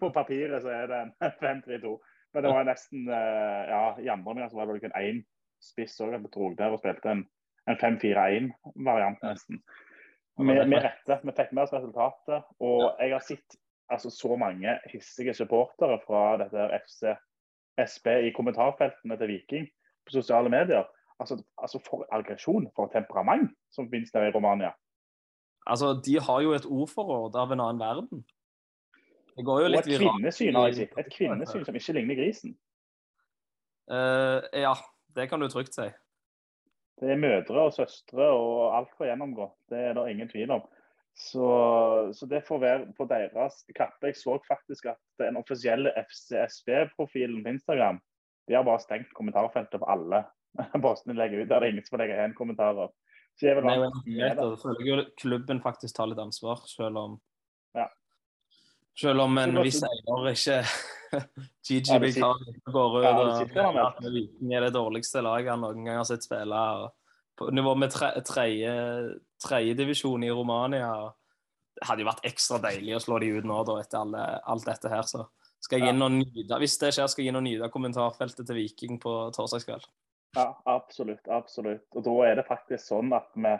på 0.00 0.10
papiret 0.16 0.64
så 0.64 0.72
er 0.72 0.90
det 0.90 0.98
en 1.02 1.12
5-3-2. 1.44 1.94
Men 2.32 2.44
det 2.44 2.52
var 2.52 2.66
nesten 2.68 3.08
eh, 3.08 3.72
Ja, 4.04 4.16
omgang 4.16 4.50
så 4.50 4.56
var 4.56 4.68
det 4.68 4.76
vel 4.76 4.84
kun 4.84 4.98
én 5.00 5.22
spiss 5.62 5.98
òg. 6.00 6.12
Jeg 6.16 6.28
dro 6.34 6.52
der 6.58 6.74
og 6.74 6.80
spilte 6.82 7.12
en, 7.12 7.24
en 7.70 7.80
5-4-1-variant, 7.80 9.20
nesten. 9.24 9.60
Med, 10.40 10.62
med 10.68 10.80
rette. 10.84 11.18
Vi 11.22 11.34
fikk 11.36 11.52
med 11.52 11.66
oss 11.66 11.74
resultatet. 11.76 12.48
Og 12.64 12.88
jeg 13.00 13.12
har 13.12 13.24
sett 13.24 13.58
altså, 13.92 14.10
så 14.10 14.36
mange 14.40 14.78
hissige 14.92 15.34
supportere 15.36 16.00
fra 16.06 16.38
dette 16.40 16.68
FC 16.80 17.12
SB 17.80 18.08
i 18.28 18.32
kommentarfeltene 18.36 19.16
til 19.20 19.32
Viking 19.32 19.68
på 20.06 20.16
sosiale 20.16 20.52
medier. 20.52 20.88
Altså, 21.20 21.42
altså 21.58 21.80
For 21.86 22.06
aggresjon, 22.12 22.68
for 22.76 22.90
temperament 22.92 23.50
som 23.70 23.90
finnes 23.90 24.10
der 24.12 24.28
i 24.28 24.32
Romania. 24.34 24.72
Altså, 25.66 25.92
de 26.06 26.18
har 26.20 26.40
jo 26.42 26.52
et 26.56 26.66
ordforråd 26.66 27.36
av 27.38 27.52
en 27.52 27.60
annen 27.60 27.80
verden. 27.80 28.24
Det 29.36 29.44
går 29.44 29.60
jo 29.60 29.66
Og 29.70 29.78
et 29.78 29.90
kvinnesyn 29.98 30.56
har 30.58 30.68
jeg 30.70 30.76
sett. 30.82 30.98
Et 30.98 31.12
kvinnesyn 31.12 31.64
som 31.64 31.76
ikke 31.78 31.96
ligner 31.96 32.18
grisen. 32.18 32.56
Uh, 33.90 34.42
ja, 34.52 34.74
det 35.16 35.28
kan 35.30 35.40
du 35.40 35.48
trygt 35.48 35.74
si. 35.74 35.88
Det 37.00 37.10
er 37.10 37.18
mødre 37.18 37.66
og 37.66 37.72
søstre 37.74 38.28
og 38.30 38.76
alt 38.76 38.92
for 38.96 39.06
å 39.06 39.10
gjennomgå. 39.10 39.48
Det 39.72 39.80
er 39.88 39.96
det 39.96 40.10
ingen 40.12 40.30
tvil 40.30 40.52
om. 40.58 40.66
Så, 41.18 41.46
så 42.16 42.26
det 42.28 42.44
får 42.46 42.60
være 42.62 42.92
på 42.96 43.06
deres 43.10 43.58
kappe. 43.76 44.08
Jeg 44.08 44.20
så 44.20 44.38
faktisk 44.48 44.86
at 44.94 45.00
den 45.20 45.36
offisielle 45.40 45.92
FCSB-profilen 46.04 47.42
på 47.44 47.56
Instagram 47.56 48.00
de 48.48 48.56
har 48.56 48.64
bare 48.66 48.82
stengt 48.82 49.12
kommentarfeltet 49.14 49.80
på 49.80 49.88
alle 49.92 50.24
de 51.06 51.14
legger 51.16 51.42
ut. 51.42 51.48
Der 51.48 51.60
det 51.60 51.68
er 51.68 51.72
ingen 51.72 51.86
som 51.86 51.98
legger 51.98 52.18
igjen 52.20 52.34
kommentarer. 52.38 52.90
Så 53.40 53.46
jeg 53.48 53.56
vil 53.56 53.64
Nei, 53.64 53.78
være 53.80 54.02
greit, 54.04 54.36
da. 54.36 54.48
det. 54.50 54.58
føler 54.60 54.88
jo 54.90 54.96
klubben 55.16 55.60
faktisk 55.64 55.96
tar 55.96 56.10
litt 56.10 56.18
ansvar, 56.20 56.60
selv 56.68 56.96
om 57.00 57.20
Ja. 57.74 57.86
Selv 59.00 59.22
om 59.24 59.38
en 59.40 59.54
viss 59.64 59.78
eier 59.82 60.26
ikke 60.34 60.58
Ja, 62.22 62.34
det 62.44 62.66
går 62.72 62.98
ut 63.00 63.56
og 63.56 64.10
Viking 64.12 64.52
er 64.52 64.66
det 64.66 64.74
dårligste 64.76 65.22
laget 65.24 65.48
han 65.54 65.60
noen 65.64 65.84
gang 65.86 65.96
har 66.02 66.04
sett 66.08 66.24
spille. 66.24 66.60
På 67.38 67.48
nivå 67.52 67.72
med 67.80 67.90
tre- 67.92 68.20
tredje- 68.28 69.18
i 70.24 70.30
Romania. 70.30 70.92
Det 71.76 71.86
hadde 71.88 72.04
jo 72.04 72.08
vært 72.10 72.24
ekstra 72.28 72.60
deilig 72.60 72.96
å 72.96 73.00
slå 73.00 73.18
de 73.20 73.30
ut 73.38 73.44
nå 73.48 73.62
da, 73.64 73.78
etter 73.80 73.98
alle, 74.04 74.26
alt 74.44 74.64
dette 74.68 74.88
her. 74.92 75.02
Så 75.08 75.24
skal 75.60 75.78
jeg 75.80 75.88
Ja. 75.88 75.92
inn 75.94 76.02
og 76.02 76.12
nyde, 76.12 76.58
hvis 76.60 76.76
det 76.78 76.92
skjer, 76.92 77.08
skal 77.08 77.24
jeg 77.24 77.32
inn 77.32 77.40
og 77.40 77.44
nyte 77.44 77.70
kommentarfeltet 77.72 78.46
til 78.46 78.56
Viking 78.56 78.98
på 79.00 79.32
torsdagskveld. 79.32 79.84
Ja, 80.36 80.62
absolutt. 80.64 81.28
Absolutt. 81.28 81.84
Og 81.96 82.04
da 82.06 82.14
er 82.26 82.38
det 82.40 82.48
faktisk 82.48 82.86
sånn 82.86 83.12
at 83.16 83.28
vi 83.36 83.52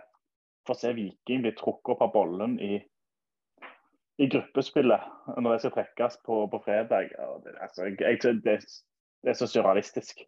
får 0.69 0.79
se 0.79 0.93
Viking 0.97 1.45
bli 1.45 1.53
trukket 1.59 1.95
opp 1.97 2.05
av 2.07 2.13
bollen 2.15 2.57
i, 2.63 2.77
i 4.23 4.29
gruppespillet 4.33 5.37
når 5.37 5.49
det 5.51 5.59
skal 5.65 5.75
trekkes 5.77 6.21
på, 6.27 6.45
på 6.53 6.63
fredag. 6.65 7.13
Det, 7.45 7.57
altså, 7.61 7.91
jeg, 7.91 8.21
det, 8.23 8.59
det 9.23 9.35
er 9.35 9.39
så 9.39 9.51
surrealistisk. 9.51 10.25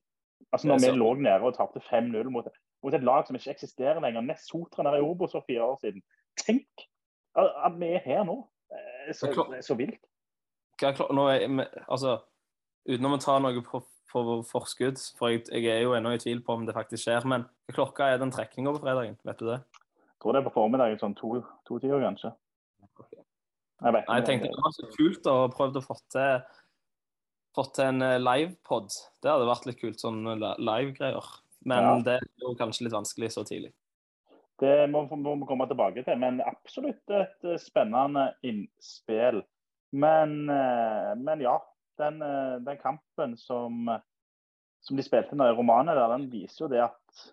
Altså, 0.52 0.68
når 0.68 0.82
vi 0.84 0.90
lå 0.98 1.14
nede 1.18 1.46
og 1.46 1.56
tapte 1.56 1.80
5-0 1.88 2.28
mot, 2.30 2.48
mot 2.84 2.94
et 2.94 3.06
lag 3.06 3.24
som 3.26 3.38
ikke 3.38 3.54
eksisterer 3.54 4.02
lenger, 4.02 4.26
Nessotra 4.26 4.84
nede 4.84 5.00
i 5.00 5.06
Obos 5.06 5.32
for 5.32 5.46
fire 5.48 5.64
år 5.64 5.78
siden. 5.80 6.04
Tenk 6.44 6.84
at, 7.38 7.72
vi 7.78 7.88
er 7.96 8.04
her 8.04 8.26
nå. 8.28 8.42
Så, 9.12 9.30
så 9.62 9.74
vilt. 9.78 10.02
Klar, 10.78 10.98
nå 11.14 11.26
er, 11.30 11.46
altså, 11.86 12.18
utenom 12.88 13.16
å 13.16 13.22
ta 13.22 13.38
noe 13.42 13.62
på, 13.66 13.80
på 14.14 14.23
forskudd, 14.47 15.00
for 15.18 15.33
jeg, 15.35 15.44
jeg 15.50 15.66
er 15.75 15.83
jo 15.85 15.94
ennå 15.99 16.14
i 16.14 16.21
tvil 16.23 16.40
på 16.47 16.54
om 16.54 16.64
det 16.68 16.76
faktisk 16.76 17.04
skjer, 17.09 17.26
men 17.30 17.44
klokka 17.75 18.12
er 18.14 18.21
den 18.23 18.33
trekninga 18.35 18.73
på 18.76 18.83
fredagen? 18.85 19.16
Vet 19.26 19.40
du 19.42 19.49
det? 19.50 19.61
Jeg 19.75 20.23
tror 20.23 20.37
det 20.37 20.40
er 20.40 20.47
på 20.49 20.54
formiddagen 20.54 21.00
sånn 21.02 21.16
to, 21.18 21.37
to 21.68 21.78
tider, 21.83 22.00
kanskje. 22.06 22.33
Jeg 23.85 23.92
Nei, 23.92 24.00
jeg 24.06 24.25
tenkte 24.25 24.49
det 24.49 24.62
var 24.64 24.73
så 24.73 24.87
kult 24.94 25.26
å 25.28 25.37
prøve 25.52 25.80
å 25.80 25.85
få 25.85 25.97
til, 26.14 26.44
til 27.59 27.85
en 27.85 28.04
eh, 28.06 28.21
livepod. 28.23 28.94
Det 29.21 29.28
hadde 29.28 29.49
vært 29.50 29.66
litt 29.68 29.80
kult, 29.83 30.00
sånn 30.00 30.23
li- 30.40 30.54
live-greier. 30.62 31.26
Men 31.68 31.83
Ja. 31.83 31.97
det 32.06 32.14
er 32.23 32.47
jo 32.47 32.54
kanskje 32.56 32.87
litt 32.87 32.94
vanskelig 32.94 33.33
så 33.35 33.44
tidlig. 33.44 33.73
Det 34.62 34.87
må, 34.88 35.02
vi 35.11 35.47
komme 35.49 35.66
tilbake 35.68 36.04
til, 36.06 36.16
men 36.23 36.40
absolutt 36.47 37.11
et 37.11 37.44
eh, 37.44 37.59
spennende 37.61 38.30
innspill. 38.47 39.42
Men, 39.92 40.49
eh, 40.50 41.12
men 41.21 41.42
ja, 41.44 41.59
den, 42.00 42.22
eh, 42.22 42.56
den 42.66 42.80
kampen 42.80 43.36
som, 43.40 43.88
som 44.80 44.98
de 44.98 45.04
spilte 45.06 45.36
nå 45.36 45.48
i 45.48 45.56
Romania, 45.56 45.94
der, 45.96 46.16
den 46.16 46.28
viser 46.32 46.64
jo 46.64 46.70
det 46.72 46.82
at, 46.86 47.24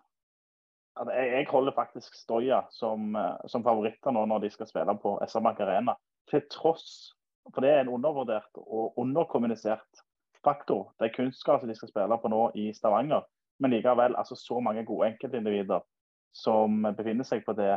at 1.01 1.11
jeg, 1.15 1.31
jeg 1.37 1.49
holder 1.51 1.75
faktisk 1.75 2.15
Stoya 2.17 2.61
som, 2.75 3.15
eh, 3.15 3.47
som 3.51 3.65
favoritter 3.65 4.15
nå 4.15 4.25
når 4.29 4.45
de 4.45 4.53
skal 4.53 4.69
spille 4.69 4.97
på 5.01 5.17
SR-Bank 5.25 5.63
Arena. 5.65 5.97
Til 6.31 6.45
tross, 6.53 7.13
for 7.49 7.63
det 7.65 7.73
er 7.73 7.83
en 7.83 7.93
undervurdert 7.95 8.61
og 8.61 8.97
underkommunisert 9.01 10.05
faktor. 10.43 10.91
Det 10.99 11.09
er 11.09 11.15
kunstgresset 11.15 11.69
de 11.69 11.77
skal 11.77 11.91
spille 11.91 12.17
på 12.21 12.31
nå 12.31 12.43
i 12.57 12.71
Stavanger. 12.73 13.25
Men 13.61 13.75
likevel 13.75 14.15
altså 14.17 14.35
så 14.35 14.59
mange 14.59 14.85
gode 14.85 15.11
enkeltindivider 15.11 15.83
som 16.33 16.81
befinner 16.97 17.27
seg 17.27 17.43
på 17.45 17.53
det, 17.57 17.75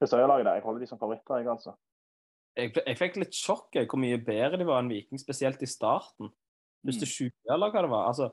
det 0.00 0.08
Støya-laget 0.08 0.46
der. 0.48 0.58
Jeg 0.58 0.64
holder 0.64 0.82
de 0.82 0.88
som 0.90 0.98
favoritter, 0.98 1.38
jeg, 1.38 1.50
altså. 1.52 1.76
Jeg, 2.56 2.72
jeg 2.78 2.98
fikk 2.98 3.18
litt 3.20 3.36
sjokk 3.36 3.76
hvor 3.84 4.00
mye 4.00 4.18
bedre 4.22 4.58
de 4.60 4.66
var 4.68 4.80
enn 4.80 4.90
Viking, 4.92 5.20
spesielt 5.20 5.62
i 5.62 5.68
starten. 5.68 6.30
Første 6.86 7.08
20 7.08 7.52
eller 7.52 7.72
hva 7.72 7.82
det 7.84 7.92
var. 7.92 8.10
Altså, 8.10 8.30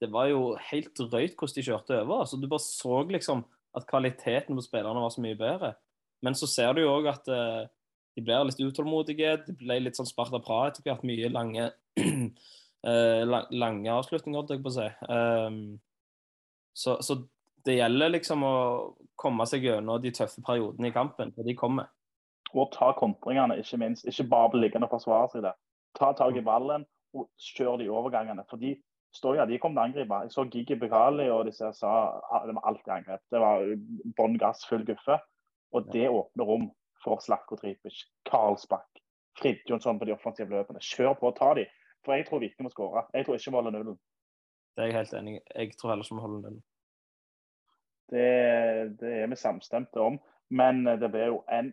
det 0.00 0.10
var 0.12 0.28
jo 0.28 0.40
helt 0.70 0.92
drøyt 0.98 1.36
hvordan 1.38 1.56
de 1.56 1.64
kjørte 1.66 2.00
over. 2.02 2.22
Altså, 2.22 2.38
du 2.38 2.48
bare 2.50 2.64
så 2.64 3.00
liksom 3.10 3.44
at 3.76 3.86
kvaliteten 3.88 4.56
på 4.56 4.64
spillerne 4.64 5.02
var 5.02 5.12
så 5.12 5.24
mye 5.24 5.38
bedre. 5.38 5.72
Men 6.24 6.36
så 6.38 6.48
ser 6.48 6.76
du 6.76 6.82
jo 6.82 6.92
òg 6.94 7.08
at 7.10 7.28
uh, 7.28 7.64
de 8.16 8.24
blir 8.24 8.46
litt 8.48 8.60
utålmodige. 8.60 9.34
De 9.46 9.56
ble 9.56 9.80
litt 9.82 9.98
sånn 9.98 10.08
Sparta 10.08 10.40
Praha 10.42 10.70
etter 10.70 10.86
hvert. 10.86 11.04
Mye 11.08 11.32
lange, 11.32 11.70
uh, 12.00 13.22
lang, 13.32 13.50
lange 13.52 13.96
avslutninger, 13.96 14.38
holdt 14.40 14.54
jeg 14.54 14.64
på 14.64 14.72
å 14.72 14.76
si. 14.78 14.88
Um, 15.10 15.60
så, 16.76 16.98
så 17.04 17.20
det 17.66 17.78
gjelder 17.80 18.14
liksom 18.14 18.44
å 18.46 18.56
komme 19.18 19.46
seg 19.48 19.64
gjennom 19.66 20.00
de 20.00 20.12
tøffe 20.14 20.44
periodene 20.44 20.90
i 20.90 20.94
kampen, 20.94 21.32
for 21.36 21.48
de 21.48 21.56
kommer. 21.58 21.92
Og 22.54 22.70
ta 22.72 22.92
kontringene, 22.96 23.58
ikke 23.58 23.80
minst. 23.82 24.06
Ikke 24.06 24.28
bare 24.30 24.50
bli 24.52 24.60
liggende 24.64 24.86
og 24.86 24.94
forsvare 24.98 25.30
seg 25.32 25.46
der. 25.46 25.56
Ta 25.98 26.12
tak 26.16 26.36
i 26.36 26.44
ballen 26.44 26.86
og 27.16 27.30
kjør 27.40 27.80
de 27.80 27.88
overgangene. 27.90 28.44
For 28.50 28.60
de 28.60 28.76
Stoja 29.16 29.46
de 29.48 29.56
kom 29.60 29.72
til 29.72 29.80
å 29.80 29.84
angripe. 29.86 30.18
Jeg 30.26 30.32
så 30.34 30.44
Gigi 30.52 30.76
Bukali 30.76 31.28
og 31.32 31.46
disse 31.48 31.70
sa 31.78 31.92
det 32.44 32.56
var 32.56 32.66
alltid 32.68 32.92
angrep. 32.98 33.22
Det 33.32 33.40
var 33.40 33.64
bånn 34.18 34.36
gass, 34.40 34.66
full 34.68 34.84
guffe. 34.84 35.16
Og 35.72 35.88
det 35.92 36.08
åpner 36.10 36.48
rom 36.48 36.66
for 37.04 37.22
Slatko 37.24 37.56
Tripic, 37.60 38.02
Karlsbakk, 38.28 39.00
Fridtjonsson 39.40 39.98
på 40.00 40.08
de 40.08 40.14
offensive 40.14 40.52
løpene. 40.52 40.82
Kjør 40.84 41.16
på, 41.20 41.32
ta 41.38 41.52
de. 41.56 41.66
For 42.04 42.16
jeg 42.16 42.28
tror 42.28 42.42
Viking 42.44 42.66
må 42.66 42.72
skåre. 42.72 43.06
Jeg 43.14 43.26
tror 43.26 43.38
ikke 43.38 43.52
vi 43.52 43.60
holder 43.60 43.76
nullen. 43.76 43.98
Det 44.76 44.84
er 44.84 44.90
jeg 44.90 44.98
helt 44.98 45.14
enig 45.18 45.36
i. 45.38 45.42
Jeg 45.62 45.76
tror 45.80 45.92
heller 45.92 46.06
ikke 46.06 46.18
vi 46.18 46.26
holder 46.26 46.44
nullen. 46.44 46.62
Det, 48.12 48.28
det 49.00 49.12
er 49.22 49.30
vi 49.32 49.40
samstemte 49.40 50.02
om. 50.02 50.20
Men 50.50 50.84
det 50.86 51.10
blir 51.10 51.32
jo 51.32 51.40
en 51.52 51.72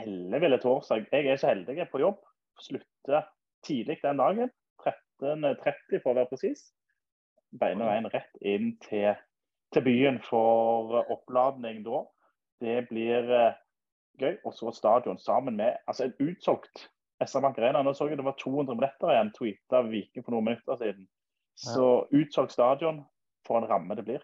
elleville 0.00 0.58
torsdag. 0.62 1.06
Jeg 1.12 1.26
er 1.26 1.40
så 1.40 1.52
heldig 1.52 1.76
jeg 1.76 1.86
er 1.86 1.92
på 1.92 2.02
jobb. 2.02 2.20
Slutter 2.62 3.28
tidlig 3.66 3.98
den 4.02 4.22
dagen. 4.22 4.50
13.30 4.84 6.02
for 6.02 6.12
å 6.12 6.16
være 6.18 6.30
presis. 6.32 6.66
Beina 7.54 7.86
veien 7.86 8.10
rett 8.10 8.40
inn 8.42 8.74
til, 8.82 9.14
til 9.72 9.86
byen 9.86 10.18
for 10.24 11.04
oppladning 11.12 11.84
da. 11.86 12.02
Det 12.64 12.80
blir 12.90 13.30
eh, 13.30 13.60
gøy. 14.20 14.36
Og 14.44 14.54
så 14.56 14.72
stadion 14.74 15.18
sammen 15.22 15.58
med 15.60 15.78
altså 15.86 16.08
en 16.08 16.16
utsolgt 16.28 16.88
SR 17.22 17.44
Bank 17.44 17.58
Arena. 17.58 17.82
Nå 17.82 17.94
så 17.94 18.08
jeg 18.10 18.18
det 18.18 18.26
var 18.26 18.38
200 18.40 18.76
billetter 18.78 19.14
igjen, 19.14 19.34
tweeta 19.36 19.82
Viking 19.88 20.24
for 20.24 20.34
noen 20.34 20.50
minutter 20.50 20.78
siden. 20.80 21.06
Så 21.54 22.06
utsolgt 22.10 22.54
stadion, 22.54 23.04
for 23.46 23.60
en 23.60 23.68
ramme 23.70 23.94
det 23.94 24.06
blir. 24.06 24.22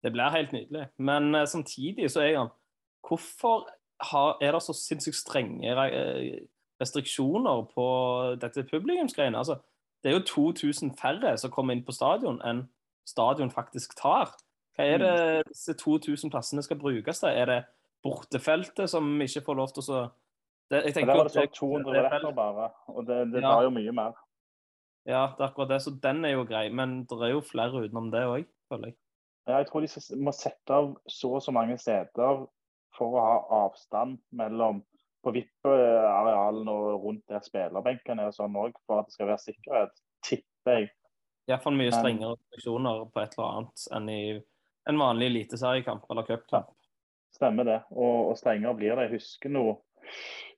Det 0.00 0.12
blir 0.14 0.32
helt 0.32 0.52
nydelig. 0.56 0.86
Men 0.96 1.34
eh, 1.34 1.48
samtidig 1.48 2.10
så 2.10 2.24
er 2.24 2.38
han 2.38 2.56
Hvorfor 3.08 3.62
har, 3.64 3.68
er 4.40 4.52
det 4.52 4.62
så 4.62 4.74
sinnssykt 4.76 5.16
strenge 5.16 5.72
eh, 5.86 6.46
restriksjoner 6.80 7.66
på 7.74 7.86
dette 8.40 8.64
publikumsgreiene? 8.70 9.38
Altså, 9.38 9.58
det 10.02 10.10
er 10.10 10.16
jo 10.18 10.24
2000 10.52 10.94
færre 10.96 11.36
som 11.38 11.50
kommer 11.52 11.76
inn 11.76 11.84
på 11.84 11.92
stadion 11.92 12.40
enn 12.46 12.64
stadion 13.08 13.50
faktisk 13.52 13.96
tar. 13.98 14.32
Hva 14.76 14.86
er 14.86 15.02
det 15.02 15.46
disse 15.50 15.74
2000 15.76 16.30
plassene 16.32 16.62
skal 16.64 16.78
brukes 16.80 17.20
til? 17.20 17.28
Er 17.28 17.46
det 17.50 17.58
bortefeltet 18.04 18.88
som 18.90 19.04
ikke 19.20 19.42
får 19.44 19.58
lov 19.58 19.74
til 19.74 19.82
å 19.82 19.86
så 19.90 20.00
det, 20.70 20.84
jeg 20.86 20.94
tenker 20.94 21.10
Der 21.10 21.18
var 21.18 21.26
det 21.28 21.34
sånn 21.34 21.54
200 21.58 21.92
det 21.92 22.02
er 22.30 22.32
bare. 22.32 22.66
Og 22.94 23.06
det, 23.06 23.32
det 23.32 23.40
Ja. 23.42 23.54
var 23.56 23.64
jo 23.66 23.70
mye 23.74 23.92
mer. 23.92 24.12
Ja, 25.08 25.22
det 25.34 25.42
er 25.42 25.48
akkurat 25.48 25.68
det. 25.72 25.80
Så 25.82 25.90
den 26.00 26.24
er 26.24 26.36
jo 26.36 26.44
grei. 26.46 26.68
Men 26.70 27.04
det 27.10 27.18
er 27.18 27.32
jo 27.32 27.40
flere 27.42 27.82
utenom 27.82 28.10
det 28.12 28.22
òg, 28.22 28.44
føler 28.70 28.92
jeg. 28.92 28.96
Ja, 29.48 29.56
jeg 29.58 29.66
tror 29.66 29.80
de 29.82 30.16
må 30.22 30.32
sette 30.32 30.70
av 30.70 30.92
så 31.08 31.32
og 31.34 31.42
så 31.42 31.50
mange 31.52 31.76
steder 31.80 32.46
for 32.96 33.16
å 33.16 33.24
ha 33.24 33.36
avstand 33.64 34.18
mellom 34.36 34.82
på 35.24 35.34
vippearealene 35.36 36.72
og 36.72 37.04
rundt 37.04 37.26
der 37.28 37.42
spillerbenkene 37.44 38.28
og 38.28 38.36
sånn 38.36 38.56
òg, 38.56 38.76
for 38.88 39.02
at 39.02 39.10
det 39.10 39.16
skal 39.16 39.30
være 39.30 39.44
sikkerhet, 39.44 40.02
tipper 40.26 40.78
jeg. 40.78 40.90
Iallfall 41.50 41.76
mye 41.76 41.92
strengere 41.92 42.36
restriksjoner 42.36 43.06
på 43.10 43.22
et 43.22 43.34
eller 43.36 43.48
annet 43.50 43.86
enn 43.96 44.12
i 44.12 44.20
en 44.90 45.00
vanlig 45.00 45.30
eliteseriekamp 45.32 46.06
eller 46.10 46.28
cupkamp. 46.28 46.70
Stemmer 47.34 47.66
det. 47.66 47.78
Og, 47.94 48.30
og 48.30 48.38
strengere 48.38 48.76
blir 48.78 48.94
det. 48.96 49.08
Jeg 49.08 49.20
husker 49.20 49.52
nå 49.52 49.64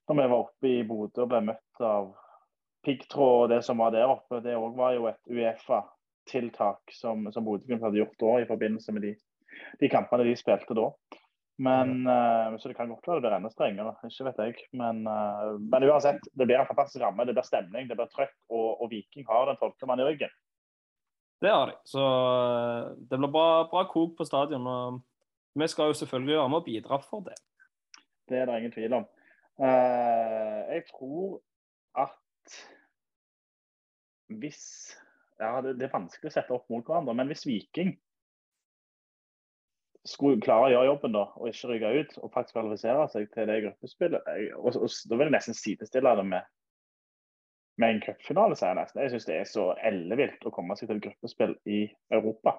da 0.08 0.16
vi 0.18 0.26
var 0.26 0.38
oppe 0.38 0.68
i 0.68 0.82
Bodø 0.86 1.24
og 1.24 1.30
ble 1.30 1.42
møtt 1.46 1.82
av 1.84 2.12
piggtråd 2.86 3.44
og 3.44 3.50
det 3.52 3.60
som 3.66 3.82
var 3.82 3.94
der 3.94 4.10
oppe. 4.10 4.40
Det 4.44 4.56
òg 4.58 4.78
var 4.78 4.96
jo 4.96 5.06
et 5.10 5.20
Uefa-tiltak 5.30 6.94
som, 6.96 7.28
som 7.34 7.46
Bodø-Glimt 7.46 7.84
hadde 7.84 8.02
gjort 8.02 8.18
da 8.20 8.34
i 8.42 8.48
forbindelse 8.48 8.94
med 8.96 9.06
de, 9.06 9.12
de 9.80 9.90
kampene 9.92 10.26
de 10.26 10.34
spilte 10.38 10.76
da. 10.78 10.88
Men, 11.62 12.06
uh, 12.08 12.56
Så 12.58 12.70
det 12.70 12.76
kan 12.78 12.90
godt 12.90 13.06
være 13.06 13.22
det 13.26 13.34
enda 13.36 13.50
strengere, 13.52 13.92
ikke 14.08 14.26
vet 14.30 14.40
jeg. 14.42 14.68
Men, 14.78 15.04
uh, 15.06 15.58
men 15.60 15.86
uansett, 15.86 16.24
det 16.32 16.48
blir 16.48 16.58
en 16.58 16.68
fantastisk 16.68 17.04
ramme. 17.04 17.26
Det 17.28 17.36
blir 17.36 17.46
stemning, 17.46 17.90
det 17.90 17.98
blir 17.98 18.10
trøkk, 18.10 18.34
og, 18.50 18.82
og 18.82 18.90
Viking 18.90 19.28
har 19.28 19.46
den 19.50 19.60
tolvte 19.60 19.86
mannen 19.86 20.06
i 20.06 20.10
ryggen. 20.10 20.32
Det 21.42 21.50
har 21.50 21.66
de. 21.66 21.72
Så 21.84 22.02
eh, 22.02 22.90
det 23.10 23.18
blir 23.18 23.30
bra, 23.34 23.46
bra 23.70 23.80
kok 23.90 24.14
på 24.18 24.24
stadion. 24.24 24.66
og 24.66 25.00
Vi 25.58 25.66
skal 25.68 25.90
jo 25.90 25.96
selvfølgelig 25.98 26.36
være 26.36 26.52
med 26.52 26.60
og 26.60 26.68
bidra 26.68 26.98
for 27.02 27.24
det. 27.26 27.34
Det 28.30 28.38
er 28.38 28.46
det 28.46 28.58
ingen 28.60 28.74
tvil 28.74 28.94
om. 29.00 29.08
Uh, 29.58 30.60
jeg 30.70 30.84
tror 30.88 31.40
at 31.98 32.54
hvis 34.38 34.62
ja, 35.40 35.58
det, 35.60 35.74
det 35.80 35.88
er 35.88 35.92
vanskelig 35.92 36.30
å 36.30 36.34
sette 36.36 36.54
opp 36.54 36.70
mot 36.70 36.86
hverandre, 36.86 37.14
men 37.18 37.28
hvis 37.28 37.44
Viking 37.46 37.92
skulle 40.08 40.42
klare 40.42 40.66
å 40.66 40.72
gjøre 40.72 40.88
jobben 40.88 41.14
da, 41.14 41.26
og 41.38 41.50
ikke 41.50 41.70
ryke 41.70 41.92
ut, 42.00 42.16
og 42.18 42.32
faktisk 42.34 42.56
kvalifisere 42.56 43.06
seg 43.12 43.28
til 43.34 43.46
det 43.50 43.60
gruppespillet 43.66 44.30
og, 44.58 44.74
og, 44.74 44.88
Da 45.08 45.18
vil 45.18 45.28
jeg 45.28 45.34
nesten 45.36 45.56
sidestille 45.56 46.14
det 46.18 46.24
med, 46.26 46.48
med 47.82 47.94
en 47.94 48.02
cupfinale, 48.02 48.58
sier 48.58 48.72
jeg 48.72 48.80
nesten. 48.80 49.02
Jeg 49.04 49.12
syns 49.14 49.28
det 49.28 49.36
er 49.38 49.50
så 49.50 49.66
ellevilt 49.90 50.46
å 50.48 50.54
komme 50.54 50.76
seg 50.78 50.90
til 50.90 50.98
et 50.98 51.04
gruppespill 51.06 51.54
i 51.70 51.84
Europa. 52.14 52.56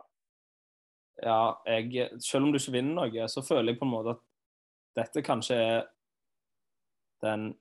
Ja, 1.22 1.56
jeg, 1.70 2.08
selv 2.24 2.48
om 2.48 2.54
du 2.54 2.60
ikke 2.60 2.78
vinner 2.78 3.04
noe, 3.04 3.28
så 3.30 3.44
føler 3.46 3.74
jeg 3.74 3.82
på 3.82 3.88
en 3.88 3.94
måte 3.94 4.16
at 4.16 4.24
dette 5.04 5.26
kanskje 5.26 5.58
er 5.58 5.84
den 7.24 7.54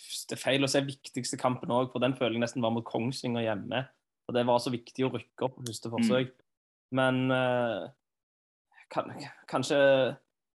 Det 0.00 0.36
er 0.36 0.40
feil 0.40 0.64
å 0.64 0.68
si 0.70 0.80
viktigste 0.86 1.36
kampen 1.40 1.72
òg, 1.74 1.90
for 1.92 2.00
den 2.00 2.14
føler 2.16 2.38
jeg 2.38 2.44
nesten 2.44 2.62
var 2.64 2.72
mot 2.72 2.86
Kongsvinger 2.86 3.42
hjemme. 3.44 3.82
Og 4.28 4.36
det 4.36 4.44
var 4.48 4.60
så 4.62 4.70
viktig 4.72 5.04
å 5.04 5.10
rykke 5.12 5.44
opp 5.44 5.56
på 5.58 5.64
første 5.66 5.90
forsøk. 5.92 6.30
Men 6.96 7.26
eh, 7.34 7.88
kan, 8.90 9.12
kanskje, 9.50 9.78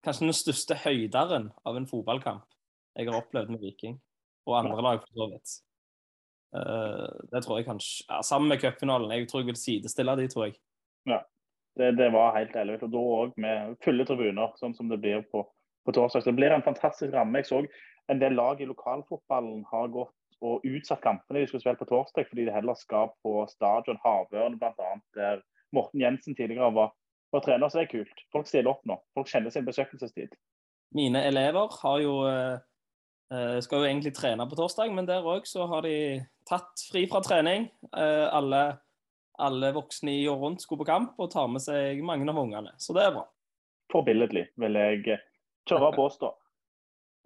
kanskje 0.04 0.28
den 0.28 0.36
største 0.36 0.78
høyderen 0.84 1.50
av 1.68 1.78
en 1.78 1.88
fotballkamp 1.90 2.48
jeg 2.96 3.08
har 3.08 3.22
opplevd 3.22 3.52
med 3.54 3.62
Viking, 3.62 3.94
og 4.44 4.58
andre 4.58 4.82
lag 4.84 4.98
for 5.00 5.16
så 5.16 5.28
vidt. 5.32 5.52
Uh, 6.52 7.08
det 7.32 7.40
tror 7.40 7.56
jeg 7.56 7.64
kanskje 7.64 8.04
ja, 8.04 8.18
Sammen 8.20 8.50
med 8.52 8.60
cupfinalen. 8.60 9.14
Jeg 9.16 9.28
tror 9.30 9.40
jeg 9.40 9.46
vil 9.46 9.56
sidestille 9.56 10.16
de, 10.20 10.26
tror 10.28 10.50
jeg. 10.50 10.58
Det, 11.78 11.92
det 11.96 12.10
var 12.12 12.36
helt 12.36 12.56
ellevilt. 12.56 12.84
Og 12.84 12.92
da 12.92 13.04
òg 13.16 13.38
med 13.40 13.76
fulle 13.84 14.04
tribuner, 14.08 14.52
sånn 14.60 14.76
som 14.76 14.90
det 14.92 15.00
blir 15.00 15.24
på, 15.32 15.46
på 15.86 15.94
torsdag. 15.96 16.26
Det 16.26 16.36
blir 16.36 16.52
en 16.52 16.64
fantastisk 16.66 17.14
ramme. 17.14 17.40
Jeg 17.40 17.48
så 17.48 17.62
en 18.12 18.20
del 18.20 18.36
lag 18.36 18.60
i 18.60 18.68
lokalfotballen 18.68 19.62
har 19.70 19.88
gått 19.94 20.18
og 20.42 20.64
utsatt 20.66 21.04
kampene 21.04 21.38
de 21.38 21.48
skulle 21.48 21.62
spille 21.62 21.78
på 21.78 21.88
torsdag, 21.88 22.26
fordi 22.28 22.48
de 22.48 22.54
heller 22.54 22.74
skal 22.74 23.12
på 23.22 23.44
stadion 23.48 24.00
Havørn 24.02 24.58
bl.a., 24.58 24.96
der 25.14 25.44
Morten 25.72 26.02
Jensen 26.02 26.34
tidligere 26.36 26.72
var, 26.74 26.90
var 27.32 27.44
trener. 27.44 27.68
Så 27.68 27.80
er 27.80 27.86
det 27.86 27.94
kult. 27.94 28.24
Folk 28.32 28.48
stiller 28.48 28.74
opp 28.74 28.84
nå. 28.88 28.98
Folk 29.16 29.30
kjenner 29.30 29.52
sin 29.54 29.66
besøkelsestid. 29.66 30.36
Mine 30.92 31.24
elever 31.24 31.72
har 31.82 32.00
jo 32.04 32.16
eh, 32.28 32.58
eh, 33.32 33.58
skal 33.64 33.82
jo 33.82 33.88
egentlig 33.88 34.12
trene 34.16 34.46
på 34.48 34.58
torsdag, 34.58 34.92
men 34.92 35.08
der 35.08 35.24
òg 35.24 35.48
så 35.48 35.66
har 35.70 35.86
de 35.86 36.20
tatt 36.48 36.84
fri 36.90 37.06
fra 37.08 37.22
trening. 37.24 37.70
Eh, 37.96 38.26
alle, 38.28 38.62
alle 39.40 39.72
voksne 39.76 40.18
i 40.18 40.26
og 40.28 40.44
rundt 40.44 40.64
skulle 40.64 40.84
på 40.84 40.90
kamp 40.92 41.16
og 41.22 41.32
tar 41.32 41.48
med 41.48 41.64
seg 41.64 42.04
mange 42.04 42.28
av 42.28 42.42
ungene. 42.44 42.76
Så 42.76 42.96
det 42.96 43.06
er 43.06 43.16
bra. 43.16 43.26
Forbilledlig, 43.92 44.46
vil 44.60 44.80
jeg 44.80 45.18
tørre 45.68 45.92
å 45.92 45.96
påstå. 45.96 46.34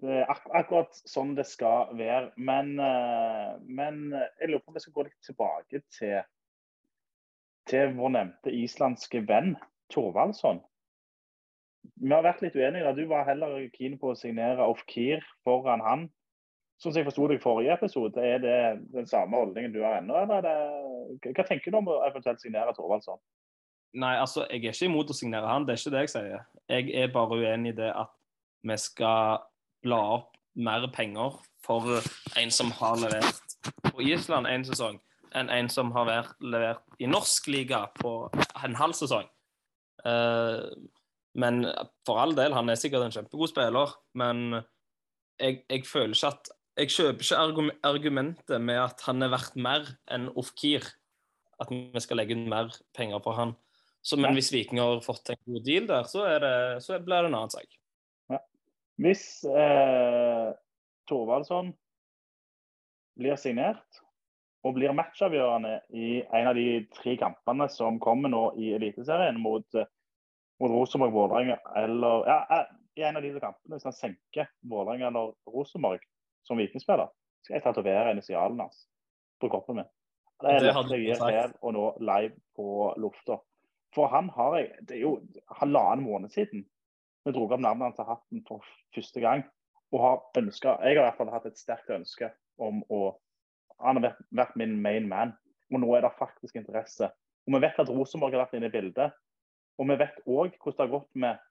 Det 0.03 0.13
er 0.13 0.27
ak 0.29 0.47
akkurat 0.53 0.99
sånn 1.09 1.33
det 1.39 1.47
skal 1.49 1.95
være. 1.97 2.29
Men, 2.37 2.75
men 3.65 4.01
jeg 4.13 4.51
lurer 4.51 4.61
på 4.61 4.71
om 4.71 4.77
vi 4.77 4.83
skal 4.83 4.95
gå 4.99 5.05
litt 5.07 5.23
tilbake 5.25 5.81
til, 5.95 6.19
til 7.71 7.95
vår 7.97 8.13
nevnte 8.19 8.53
islandske 8.53 9.23
venn 9.31 9.55
Thorvaldsson. 9.93 10.61
Vi 12.03 12.11
har 12.13 12.25
vært 12.27 12.43
litt 12.43 12.57
uenige. 12.59 12.95
Du 12.97 13.07
var 13.11 13.27
heller 13.29 13.59
keen 13.77 13.97
på 14.01 14.13
å 14.13 14.19
signere 14.19 14.67
Ofkir 14.67 15.23
foran 15.47 15.85
han. 15.85 16.07
Sånn 16.83 16.93
som 16.93 17.01
jeg 17.01 17.09
forsto 17.09 17.29
det 17.31 17.39
i 17.39 17.43
forrige 17.43 17.77
episode, 17.79 18.21
er 18.21 18.43
det 18.43 18.57
den 18.93 19.07
samme 19.09 19.39
holdningen 19.39 19.73
du 19.73 19.81
har 19.81 20.03
ennå? 20.03 20.27
Det, 20.45 20.57
hva 21.31 21.47
tenker 21.49 21.73
du 21.73 21.79
om 21.79 21.89
å 21.89 22.03
eventuelt 22.05 22.43
signere 22.43 22.75
Thorvaldsson? 22.77 23.21
Nei, 23.97 24.13
altså, 24.21 24.45
jeg 24.51 24.61
er 24.61 24.75
ikke 24.75 24.91
imot 24.91 25.13
å 25.13 25.17
signere 25.17 25.49
han, 25.49 25.65
det 25.65 25.73
er 25.73 25.81
ikke 25.81 25.95
det 25.95 26.03
jeg 26.05 26.13
sier. 26.13 26.43
Jeg 26.69 26.91
er 27.01 27.15
bare 27.15 27.39
uenig 27.41 27.73
i 27.73 27.79
det 27.79 27.93
at 27.97 28.13
vi 28.67 28.77
skal 28.83 29.47
bla 29.87 30.01
opp 30.19 30.35
mer 30.57 30.85
penger 30.93 31.39
for 31.65 32.01
en 32.37 32.53
som 32.53 32.73
har 32.77 32.99
levert 33.01 33.57
på 33.89 34.05
Island 34.05 34.49
en 34.51 34.67
sesong, 34.67 34.99
enn 35.37 35.49
en 35.53 35.71
som 35.73 35.93
har 35.97 36.35
levert 36.41 36.85
i 37.01 37.09
norsk 37.09 37.49
liga 37.53 37.87
på 38.01 38.13
en 38.37 38.77
halv 38.77 38.97
sesong. 38.99 39.29
Eh, 40.07 40.61
men 41.37 41.65
for 42.07 42.23
all 42.23 42.37
del, 42.37 42.55
han 42.57 42.71
er 42.73 42.79
sikkert 42.81 43.07
en 43.07 43.15
kjempegod 43.15 43.51
spiller, 43.53 43.93
men 44.17 44.61
jeg, 45.41 45.65
jeg 45.69 45.83
føler 45.89 46.17
ikke 46.17 46.33
at 46.33 46.55
Jeg 46.77 46.91
kjøper 46.93 47.25
ikke 47.25 47.77
argumentet 47.89 48.61
med 48.61 48.77
at 48.77 49.01
han 49.07 49.25
er 49.25 49.31
verdt 49.33 49.55
mer 49.57 49.87
enn 50.13 50.27
Ofkir. 50.37 50.85
At 51.57 51.71
vi 51.73 52.03
skal 52.05 52.21
legge 52.21 52.37
inn 52.37 52.51
mer 52.53 52.69
penger 52.93 53.23
på 53.25 53.33
han. 53.33 53.55
Så, 54.05 54.19
men 54.21 54.37
hvis 54.37 54.53
Viking 54.53 54.83
har 54.83 55.01
fått 55.01 55.33
en 55.33 55.41
god 55.49 55.65
deal 55.65 55.89
der, 55.89 56.05
så, 56.05 56.27
det, 56.43 56.53
så 56.85 56.99
blir 57.01 57.25
det 57.25 57.31
en 57.31 57.39
annen 57.39 57.55
sak. 57.55 57.79
Hvis 59.01 59.25
eh, 59.49 60.53
Thorvaldsson 61.09 61.73
blir 63.17 63.41
signert 63.41 64.03
og 64.67 64.77
blir 64.77 64.95
matchavgjørende 64.97 65.79
i 65.97 66.21
en 66.25 66.49
av 66.51 66.57
de 66.59 66.85
tre 66.97 67.17
kampene 67.21 67.69
som 67.73 68.01
kommer 68.03 68.33
nå 68.33 68.45
i 68.61 68.73
Eliteserien 68.77 69.41
mot, 69.41 69.67
eh, 69.77 69.89
mot 70.61 70.73
Rosenborg, 70.73 71.13
Vålerenga 71.13 71.59
eller 71.77 72.29
ja, 72.29 72.39
eh, 72.51 72.67
I 72.97 73.03
en 73.09 73.19
av 73.19 73.23
de 73.23 73.33
kampene, 73.41 73.77
hvis 73.77 73.85
han 73.85 73.97
senker 73.97 74.49
Vålerenga 74.65 75.11
eller 75.11 75.35
Rosenborg 75.53 76.01
som 76.47 76.61
vikingspiller, 76.61 77.11
skal 77.45 77.59
jeg 77.59 77.65
tatovere 77.67 78.15
initialen 78.15 78.61
hans 78.65 78.87
på 79.41 79.51
kroppen 79.53 79.83
min. 79.83 79.91
Det 80.41 80.53
er 80.53 80.65
lett 80.67 80.95
gir 80.97 81.19
sagt. 81.19 81.33
her 81.33 81.53
og 81.65 81.75
nå 81.77 81.85
live 82.05 82.35
på 82.57 82.95
lufta. 83.01 83.39
For 83.95 84.11
han 84.13 84.29
har 84.37 84.57
jeg 84.59 84.73
Det 84.89 84.97
er 84.97 85.01
jo 85.01 85.13
halvannen 85.61 86.05
måned 86.05 86.33
siden 86.33 86.67
vi 87.27 87.33
dro 87.35 87.47
opp 87.49 87.59
navnet 87.59 87.89
hans 87.89 88.01
av 88.03 88.11
hatten 88.13 88.43
for 88.47 88.65
første 88.95 89.21
gang. 89.21 89.43
Og 89.95 90.03
har 90.03 90.21
ønsket, 90.39 90.83
Jeg 90.83 90.97
har 90.97 91.03
i 91.03 91.07
hvert 91.07 91.19
fall 91.19 91.33
hatt 91.33 91.47
et 91.47 91.59
sterkt 91.59 91.91
ønske 91.91 92.31
om 92.59 92.83
å 92.91 93.17
Han 93.81 93.99
har 93.99 94.17
vært 94.33 94.57
min 94.57 94.81
main 94.81 95.09
man. 95.09 95.35
Og 95.73 95.81
nå 95.81 95.95
er 95.97 96.01
det 96.01 96.15
faktisk 96.19 96.57
interesse. 96.57 97.11
Og 97.47 97.55
vi 97.55 97.61
vet 97.61 97.79
at 97.79 97.91
Rosenborg 97.91 98.33
har 98.33 98.47
vært 98.47 98.55
inne 98.57 98.71
i 98.71 98.73
bildet. 98.73 99.13
Og 99.77 99.91
vi 99.91 99.99
vet 100.01 100.23
òg 100.25 100.57
hvordan 100.57 100.77
det 100.77 100.85
har 100.85 100.95
gått 100.95 101.21
med 101.27 101.45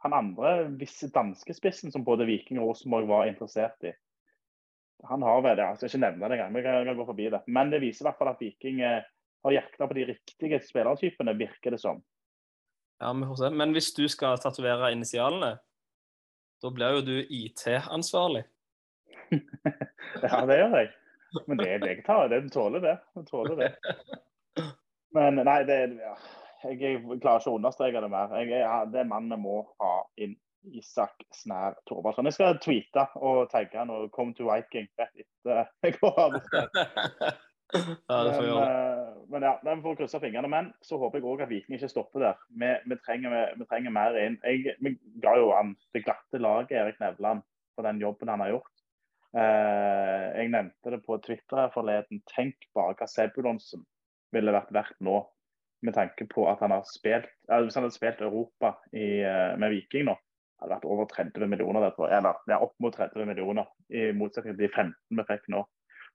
han 0.00 0.14
andre 0.16 0.52
visse 0.80 1.10
danskespissen 1.12 1.92
som 1.92 2.04
både 2.04 2.24
Viking 2.28 2.60
og 2.60 2.70
Rosenborg 2.70 3.08
var 3.08 3.28
interessert 3.28 3.84
i. 3.84 3.92
Han 5.08 5.24
har 5.24 5.42
vel 5.44 5.56
det, 5.56 5.64
jeg 5.64 5.80
skal 5.80 5.90
ikke 5.90 6.04
nevne 6.04 6.28
det 6.28 6.36
engang, 6.36 6.54
vi 6.56 6.62
kan, 6.64 6.86
kan 6.88 6.96
gå 6.96 7.06
forbi 7.08 7.26
det. 7.32 7.40
Men 7.48 7.72
det 7.72 7.82
viser 7.84 8.04
i 8.04 8.08
hvert 8.08 8.20
fall 8.20 8.32
at 8.32 8.40
Viking 8.40 8.80
eh, 8.84 9.04
har 9.44 9.56
jakta 9.56 9.88
på 9.88 9.96
de 9.96 10.06
riktige 10.12 10.60
spillertypene, 10.64 11.36
virker 11.36 11.76
det 11.76 11.80
som. 11.80 12.00
Ja, 13.00 13.12
vi 13.12 13.28
får 13.28 13.42
se. 13.42 13.50
Men 13.56 13.76
hvis 13.76 13.92
du 13.96 14.06
skal 14.12 14.40
tatovere 14.40 14.92
initialene, 14.92 15.54
da 16.60 16.72
blir 16.72 16.98
jo 16.98 17.06
du 17.10 17.16
IT-ansvarlig. 17.24 18.44
Ja, 20.20 20.40
det 20.42 20.56
gjør 20.58 20.72
jeg. 20.74 20.88
Men 21.46 21.60
det, 21.60 21.66
det 21.84 21.88
jeg 21.92 22.00
tar, 22.04 22.24
det 22.32 22.40
tåler 22.50 22.82
det. 22.82 22.96
Jeg 23.14 23.26
tåler 23.28 23.60
det. 23.60 23.68
Men 25.14 25.38
nei, 25.46 25.60
det, 25.68 25.76
ja, 26.00 26.16
jeg, 26.64 27.00
klarer 27.22 27.42
ikke 27.42 27.52
å 27.52 27.58
understreke 27.58 28.02
det 28.04 28.12
mer. 28.12 28.32
Jeg, 28.40 28.52
jeg, 28.60 28.92
det 28.92 29.02
er 29.02 29.10
mannen 29.10 29.36
vi 29.36 29.44
må 29.48 29.60
ha 29.82 29.96
inn. 30.20 30.38
Isak 30.76 31.22
Snær 31.32 31.78
Torvaldsson. 31.88 32.26
Jeg 32.28 32.36
skal 32.36 32.58
tweete 32.60 33.06
og 33.16 33.46
tagge 33.48 33.78
han 33.78 33.88
og 33.94 34.10
'come 34.12 34.34
to 34.36 34.44
Viking' 34.44 34.90
rett 35.00 35.22
etter 35.22 35.70
jeg 35.86 35.94
går 35.96 36.18
av. 36.20 36.36
ja, 38.10 38.18
får 38.34 38.44
gjøre 38.44 38.66
eh, 38.66 39.14
men 39.30 39.46
ja, 39.46 39.54
vi 39.62 39.76
får 39.84 39.96
krysse 40.02 40.20
fingrene. 40.20 40.50
Men 40.52 40.72
så 40.84 40.98
håper 41.00 41.20
jeg 41.20 41.28
òg 41.30 41.44
at 41.46 41.52
Viking 41.52 41.78
ikke 41.78 41.88
stopper 41.88 42.26
der. 42.26 42.42
Vi, 42.50 42.74
vi, 42.92 42.98
trenger, 43.06 43.54
vi 43.56 43.68
trenger 43.70 43.94
mer 43.94 44.18
inn. 44.20 44.36
Jeg, 44.44 44.76
vi 44.84 44.96
ga 45.22 45.36
jo 45.38 45.52
han 45.54 45.72
det 45.94 46.04
glatte 46.04 46.42
laget 46.42 46.76
Erik 46.76 47.00
Nevland 47.00 47.44
for 47.74 47.86
den 47.86 48.02
jobben 48.02 48.28
han 48.28 48.44
har 48.44 48.54
gjort. 48.56 48.84
Eh, 49.30 50.26
jeg 50.40 50.50
nevnte 50.50 50.92
det 50.92 51.02
på 51.06 51.18
Twitter 51.24 51.64
her 51.64 51.74
forleden. 51.74 52.22
Tenk 52.34 52.68
bare 52.74 52.96
hva 52.98 53.08
Sebulonsen 53.08 53.86
ville 54.34 54.54
vært 54.54 54.74
verdt 54.74 54.98
nå. 55.06 55.22
Med 55.86 55.94
tanke 55.96 56.26
på 56.28 56.44
at 56.50 56.60
han 56.60 56.74
har 56.74 56.82
spilt 56.84 57.30
hvis 57.48 57.76
han 57.78 57.86
hadde 57.86 57.96
spilt 57.96 58.20
Europa 58.20 58.74
i, 58.92 59.22
eh, 59.24 59.54
med 59.58 59.72
Viking 59.72 60.04
nå, 60.10 60.16
hadde 60.60 60.74
vært 60.74 60.88
over 60.92 61.08
30 61.08 61.48
millioner, 61.48 61.86
det 61.86 61.94
jeg. 61.96 62.18
Eller 62.18 62.52
ja, 62.52 62.58
opp 62.60 62.74
mot 62.84 62.94
30 62.94 63.28
millioner, 63.28 63.70
i 63.88 64.10
motsetning 64.16 64.56
til 64.56 64.66
de 64.66 64.72
15 64.74 64.94
vi 65.18 65.26
fikk 65.30 65.48
nå. 65.54 65.64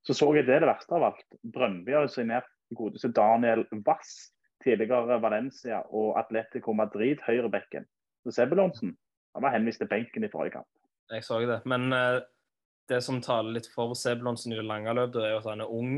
Så 0.05 0.13
så 0.13 0.29
jeg 0.37 0.45
det 0.45 0.59
det 0.61 0.69
verste 0.69 0.93
av 0.93 1.07
alt. 1.07 1.25
Brøndby 1.41 1.95
har 1.95 2.05
jo 2.05 2.13
signert 2.13 2.49
godeste 2.77 3.09
Daniel 3.09 3.65
Wass, 3.87 4.31
tidligere 4.63 5.17
Valencia 5.21 5.81
og 5.89 6.19
Atletico 6.19 6.73
Madrid, 6.77 7.21
høyrebekken. 7.25 7.87
Så 8.25 8.33
Sebulonsen 8.37 8.93
han 9.35 9.43
var 9.43 9.51
henvist 9.51 9.81
til 9.81 9.89
benken 9.91 10.23
i 10.23 10.31
forrige 10.31 10.59
kamp. 10.59 10.69
Jeg 11.11 11.25
så 11.25 11.41
det. 11.45 11.59
Men 11.69 11.93
eh, 11.93 12.21
det 12.89 13.01
som 13.03 13.19
taler 13.21 13.57
litt 13.57 13.67
for 13.73 13.93
Sebulonsen 13.97 14.53
i 14.53 14.59
det 14.59 14.65
lange 14.65 14.93
løpet, 14.95 15.21
er 15.21 15.33
jo 15.33 15.41
at 15.41 15.49
han 15.51 15.65
er 15.65 15.73
ung. 15.73 15.97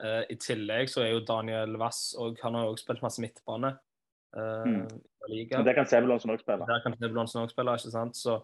Eh, 0.00 0.22
I 0.32 0.36
tillegg 0.40 0.88
så 0.88 1.02
er 1.04 1.12
jo 1.12 1.24
Daniel 1.28 1.76
Wass 1.80 2.14
og 2.18 2.38
han 2.42 2.56
har 2.56 2.64
jo 2.64 2.74
også 2.74 2.86
spilt 2.86 3.02
masse 3.04 3.22
midtbane. 3.22 3.74
Uh, 4.30 4.62
Mm. 4.64 4.86
i 5.28 5.32
liga. 5.32 5.56
Men 5.58 5.66
det 5.66 5.74
kan 5.74 5.86
Sebulonsen 5.86 6.30
òg 6.30 6.38
spille. 6.38 6.66
Der 6.66 6.80
kan 6.84 6.94
Sebulonsen 6.94 7.40
også 7.40 7.52
spille, 7.52 7.72
ikke 7.74 7.90
sant? 7.90 8.16
Så, 8.16 8.36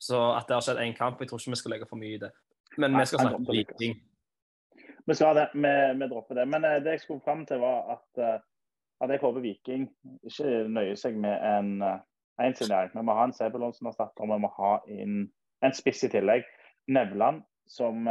så 0.00 0.20
at 0.38 0.48
det 0.48 0.56
har 0.56 0.64
skjedd 0.64 0.80
én 0.80 0.96
kamp, 0.96 1.20
jeg 1.20 1.28
tror 1.28 1.38
ikke 1.38 1.52
vi 1.52 1.60
skal 1.60 1.74
legge 1.74 1.88
for 1.90 2.00
mye 2.00 2.14
i 2.16 2.20
det. 2.22 2.30
Men 2.78 2.94
Nei, 2.94 3.02
vi 3.02 3.10
skal 3.10 3.20
snakke 3.20 3.36
om. 3.36 3.44
Viking. 3.50 3.98
Vi 5.06 5.14
skal 5.14 5.36
det, 5.36 5.44
vi, 5.52 5.74
vi 6.00 6.08
dropper 6.08 6.40
det. 6.40 6.48
Men 6.48 6.64
uh, 6.64 6.78
det 6.80 6.96
jeg 6.96 7.04
skulle 7.04 7.20
fram 7.26 7.44
til, 7.46 7.60
var 7.60 7.92
at, 7.92 8.40
at 9.04 9.12
jeg 9.12 9.20
håper 9.20 9.44
Viking 9.44 9.84
ikke 10.24 10.64
nøyer 10.78 10.96
seg 10.96 11.20
med 11.20 11.36
en 11.50 11.70
uh, 11.84 12.00
ensignering. 12.40 12.96
Vi 12.96 13.04
må 13.04 13.20
ha 13.20 13.28
en 13.28 13.36
Sebulonsen-erstatter, 13.36 14.32
vi 14.32 14.40
må 14.46 14.52
ha 14.56 14.78
inn 14.88 15.28
en 15.60 15.76
spiss 15.76 16.06
i 16.08 16.12
tillegg. 16.16 16.48
Nevland, 16.88 17.44
som 17.68 18.08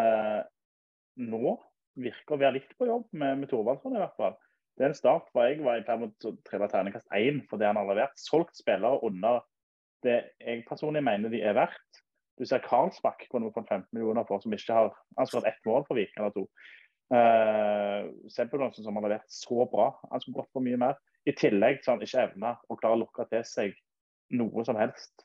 nå 1.18 1.58
virker 2.00 2.36
å 2.36 2.42
være 2.42 2.58
litt 2.58 2.74
på 2.78 2.88
jobb 2.90 3.08
med, 3.12 3.42
med 3.42 3.52
Thorvaldsson, 3.52 3.96
i 3.96 4.02
hvert 4.02 4.18
fall. 4.20 4.38
Det 4.74 4.86
er 4.86 4.90
en 4.90 4.98
start 4.98 5.28
for 5.30 5.46
jeg 5.46 5.62
var 5.62 5.78
i 5.78 5.86
ferd 5.86 6.02
med 6.02 6.26
å 6.26 6.34
trille 6.48 6.70
terningkast 6.72 7.18
én 7.18 7.44
for 7.50 7.62
det 7.62 7.70
han 7.70 7.78
har 7.78 7.90
levert. 7.92 8.16
Solgt 8.18 8.58
spillere 8.58 9.04
under 9.06 9.44
det 10.04 10.18
jeg 10.42 10.64
personlig 10.68 11.04
mener 11.06 11.32
de 11.32 11.44
er 11.46 11.58
verdt. 11.58 12.02
Du 12.42 12.46
ser 12.50 12.64
Karlsbakk 12.66 13.28
kunne 13.30 13.50
vi 13.50 13.54
fått 13.56 13.70
15 13.70 13.92
millioner 13.94 14.26
for, 14.26 14.42
som 14.42 14.56
ikke 14.56 14.74
har 14.74 14.96
Han 15.20 15.46
ett 15.46 15.66
mål 15.70 15.86
for 15.88 16.00
Viking 16.00 16.24
eller 16.24 16.34
to. 16.34 16.48
Uh, 17.14 18.10
Sebulonsen 18.34 18.84
som 18.84 18.98
har 18.98 19.06
levert 19.06 19.30
så 19.30 19.68
bra. 19.70 19.92
Han 20.10 20.22
skulle 20.22 20.42
gått 20.42 20.54
for 20.56 20.66
mye 20.66 20.80
mer. 20.82 20.98
I 21.30 21.36
tillegg 21.38 21.84
så 21.84 21.94
han 21.94 22.02
ikke 22.02 22.26
evna 22.26 22.56
å 22.68 22.80
klare 22.80 22.98
å 22.98 23.04
lukke 23.04 23.28
til 23.30 23.46
seg 23.46 23.78
noe 24.34 24.66
som 24.66 24.80
helst. 24.80 25.22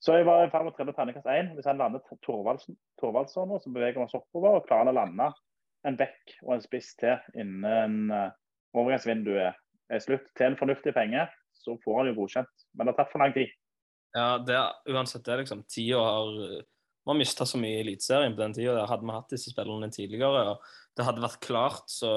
Så 0.00 0.16
jeg 0.16 0.24
var 0.24 0.46
i 0.46 0.50
ferd 0.50 0.64
med 0.64 0.72
å 0.72 0.78
trille 0.78 0.96
terningkast 0.96 1.28
én. 1.28 1.52
Hvis 1.58 1.68
han 1.68 1.78
lander 1.78 2.00
Thorvaldsen, 2.24 2.78
Thorvaldsson, 3.02 3.52
så 3.60 3.72
beveger 3.74 4.00
vi 4.00 4.06
oss 4.06 4.16
oppover 4.16 4.56
og 4.56 4.66
klarer 4.70 4.94
å 4.94 4.96
lande 4.96 5.28
en 5.88 5.96
bekk 5.96 6.34
og 6.44 6.54
en 6.56 6.64
spiss 6.64 6.92
til 7.00 7.40
innen 7.40 8.12
uh, 8.12 8.32
overgangsvinduet 8.76 9.56
er 9.90 10.02
slutt. 10.02 10.28
Til 10.36 10.50
en 10.50 10.58
fornuftig 10.60 10.92
penge, 10.96 11.24
så 11.56 11.76
får 11.84 12.00
han 12.00 12.10
jo 12.10 12.18
godkjent. 12.20 12.66
Men 12.74 12.86
det 12.86 12.94
har 12.94 13.00
tatt 13.02 13.14
for 13.14 13.22
lang 13.22 13.34
tid. 13.36 13.52
Ja, 14.16 14.28
det 14.42 14.56
er, 14.58 14.76
uansett 14.90 15.24
det, 15.26 15.40
liksom. 15.42 15.64
Tida 15.70 16.02
har 16.02 16.30
Vi 16.36 17.08
har 17.08 17.16
mista 17.18 17.46
så 17.46 17.58
mye 17.58 17.78
i 17.78 17.82
Eliteserien 17.84 18.34
på 18.36 18.42
den 18.42 18.54
tida. 18.54 18.86
Hadde 18.90 19.06
vi 19.06 19.16
hatt 19.16 19.32
disse 19.32 19.52
spillerne 19.54 19.90
tidligere, 19.94 20.54
og 20.54 20.72
det 20.98 21.06
hadde 21.06 21.24
vært 21.24 21.44
klart, 21.46 21.86
så, 21.90 22.12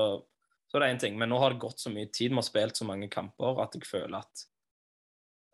så 0.68 0.78
er 0.78 0.84
det 0.84 0.90
én 0.94 1.04
ting. 1.06 1.20
Men 1.20 1.32
nå 1.32 1.40
har 1.42 1.54
det 1.54 1.64
gått 1.64 1.82
så 1.82 1.94
mye 1.94 2.10
tid, 2.12 2.34
vi 2.34 2.42
har 2.42 2.48
spilt 2.48 2.82
så 2.82 2.88
mange 2.90 3.10
kamper, 3.14 3.62
at 3.64 3.78
jeg 3.78 3.88
føler 3.88 4.20
at, 4.20 4.46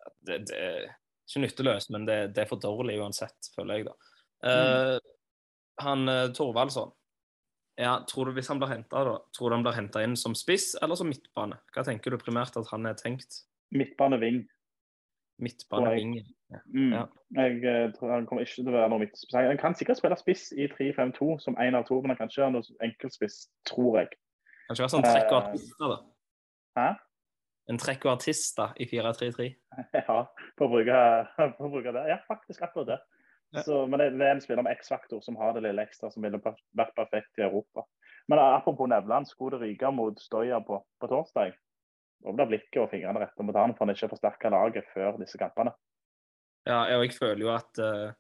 at 0.08 0.16
det, 0.28 0.40
det 0.50 0.60
er 0.60 0.88
ikke 1.30 1.44
nytteløst, 1.46 1.94
men 1.94 2.08
det, 2.10 2.20
det, 2.34 2.44
er 2.44 2.50
for 2.50 2.62
dårlig 2.64 2.98
uansett, 3.04 3.52
føler 3.54 3.80
jeg, 3.80 3.92
da. 3.92 3.96
Uh, 4.40 4.96
han 5.84 6.10
Thorvaldsson 6.34 6.90
ja, 7.80 7.94
tror 8.08 8.28
du 8.28 8.36
Hvis 8.36 8.50
han 8.52 8.60
blir 8.60 8.74
henta, 8.74 9.04
tror 9.36 9.50
du 9.50 9.56
han 9.56 9.64
blir 9.64 9.78
henta 9.78 10.04
inn 10.04 10.18
som 10.20 10.36
spiss 10.36 10.74
eller 10.84 11.00
som 11.00 11.08
midtbane? 11.08 11.62
Hva 11.72 11.86
tenker 11.88 12.12
du 12.12 12.20
primært 12.20 12.58
at 12.60 12.68
han 12.74 12.90
er 12.90 12.98
tenkt? 13.00 13.46
Midtbane-ving. 13.72 14.42
Midtbane-ving. 15.40 16.18
Mm. 16.74 16.92
Ja. 16.92 17.06
Jeg 17.38 17.60
uh, 17.64 17.92
tror 17.96 18.12
Han 18.12 18.26
kommer 18.28 18.44
ikke 18.44 18.58
til 18.58 18.72
å 18.72 18.76
være 18.76 18.90
noe 18.92 19.04
midtspiss. 19.06 19.36
Han 19.38 19.62
kan 19.62 19.78
sikkert 19.80 20.02
spille 20.02 20.18
spiss 20.20 20.50
i 20.52 20.68
3-5-2 20.72 21.38
som 21.46 21.56
én 21.62 21.78
av 21.78 21.86
to, 21.88 22.02
men 22.02 22.12
han 22.12 22.20
kan 22.20 22.32
ikke 22.32 22.44
være 22.44 22.56
noe 22.58 22.80
enkeltspiss, 22.90 23.44
tror 23.70 24.02
jeg. 24.02 24.12
Kan 24.66 24.76
ikke 24.76 24.84
være 24.84 24.96
sånn 24.98 25.08
trekk 25.08 25.32
og 25.32 25.40
artister, 25.40 25.94
da. 25.94 26.02
Hæ? 26.80 26.90
En 27.70 27.78
trekk 27.78 28.08
og 28.10 28.16
artister 28.18 28.76
i 28.82 28.90
4-3-3. 28.90 29.48
Ja, 30.02 30.20
for 30.58 30.66
å, 30.66 30.72
bruke, 30.74 31.00
for 31.38 31.70
å 31.70 31.72
bruke 31.72 31.94
det. 31.96 32.04
Ja, 32.12 32.20
faktisk 32.28 32.66
akkurat 32.66 32.96
det. 32.96 33.00
Så, 33.66 33.80
men 33.90 33.98
det, 33.98 34.12
det 34.20 34.28
er 34.28 34.36
en 34.36 34.44
spiller 34.44 34.66
med 34.66 34.78
X-faktor 34.78 35.24
som 35.26 35.38
har 35.40 35.56
det 35.56 35.64
lille 35.66 35.82
ekstra 35.82 36.12
som 36.14 36.22
ville 36.22 36.38
vært 36.44 36.94
perfekt 36.98 37.42
i 37.42 37.46
Europa. 37.48 37.86
Men 38.30 38.42
apropos 38.44 38.90
Nevland, 38.90 39.26
skulle 39.28 39.58
det 39.58 39.72
ryke 39.72 39.90
mot 39.96 40.20
Stoya 40.22 40.60
på, 40.62 40.78
på 41.02 41.10
torsdag? 41.10 41.56
Da 42.22 42.34
blir 42.36 42.50
blikket 42.52 42.82
og 42.84 42.92
fingrene 42.92 43.24
retta 43.24 43.46
mot 43.46 43.58
han 43.58 43.74
for 43.74 43.88
han 43.88 43.96
ikke 43.96 44.06
har 44.06 44.14
forsterka 44.14 44.52
laget 44.54 44.90
før 44.94 45.18
disse 45.22 45.40
kampene. 45.42 45.74
Ja, 46.68 46.84
og 46.84 47.06
jeg 47.08 47.16
føler 47.16 47.46
jo 47.46 47.54
at 47.56 47.82
uh, 47.82 48.12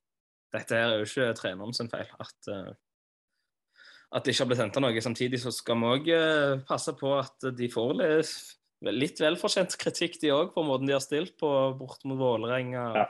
dette 0.56 0.78
her 0.80 0.96
er 0.96 1.02
jo 1.04 1.10
ikke 1.10 1.34
treneren 1.38 1.76
sin 1.78 1.92
feil. 1.92 2.10
At, 2.18 2.50
uh, 2.50 2.72
at 4.16 4.26
det 4.26 4.34
ikke 4.34 4.48
har 4.48 4.52
blitt 4.54 4.64
henta 4.64 4.82
noe. 4.82 5.04
Samtidig 5.06 5.44
så 5.44 5.54
skal 5.54 5.78
vi 5.78 5.92
òg 5.94 6.10
uh, 6.16 6.66
passe 6.66 6.96
på 6.98 7.14
at 7.20 7.52
de 7.60 7.70
får 7.70 7.94
litt, 8.00 8.34
litt 8.96 9.22
velfortjent 9.22 9.78
kritikk, 9.78 10.18
de 10.24 10.34
òg, 10.34 10.56
på 10.56 10.66
måten 10.66 10.90
de 10.90 10.98
har 10.98 11.06
stilt 11.06 11.36
på 11.38 11.52
bort 11.78 12.02
mot 12.10 12.18
Vålerenga. 12.18 12.88
Ja. 13.04 13.10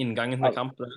Inngangen 0.00 0.40
til 0.40 0.56
kampen. 0.56 0.94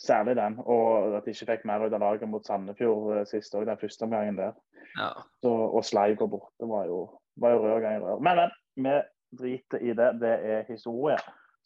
Særlig 0.00 0.36
den, 0.38 0.56
og 0.64 1.16
at 1.18 1.26
de 1.26 1.34
ikke 1.34 1.50
fikk 1.50 1.64
mer 1.68 1.82
ut 1.84 1.92
av 1.92 2.00
laget 2.00 2.28
mot 2.32 2.46
Sandefjord 2.46 3.18
eh, 3.18 3.26
sist 3.28 3.52
òg, 3.52 3.66
den 3.68 3.80
første 3.80 4.06
omgangen 4.06 4.38
der. 4.38 4.54
Ja. 4.96 5.10
Så, 5.44 5.50
og 5.50 5.84
Sleiv 5.84 6.16
går 6.22 6.30
borte 6.32 6.68
var 6.68 6.86
jo, 6.88 7.02
var 7.40 7.52
jo 7.52 7.60
rød 7.66 7.82
gang 7.84 7.98
i 7.98 8.04
rør. 8.04 8.22
Men, 8.24 8.40
men, 8.80 9.02
vi 9.36 9.42
driter 9.42 9.84
i 9.84 9.92
det. 9.94 10.08
Det 10.22 10.32
er 10.54 10.64
historie. 10.70 11.18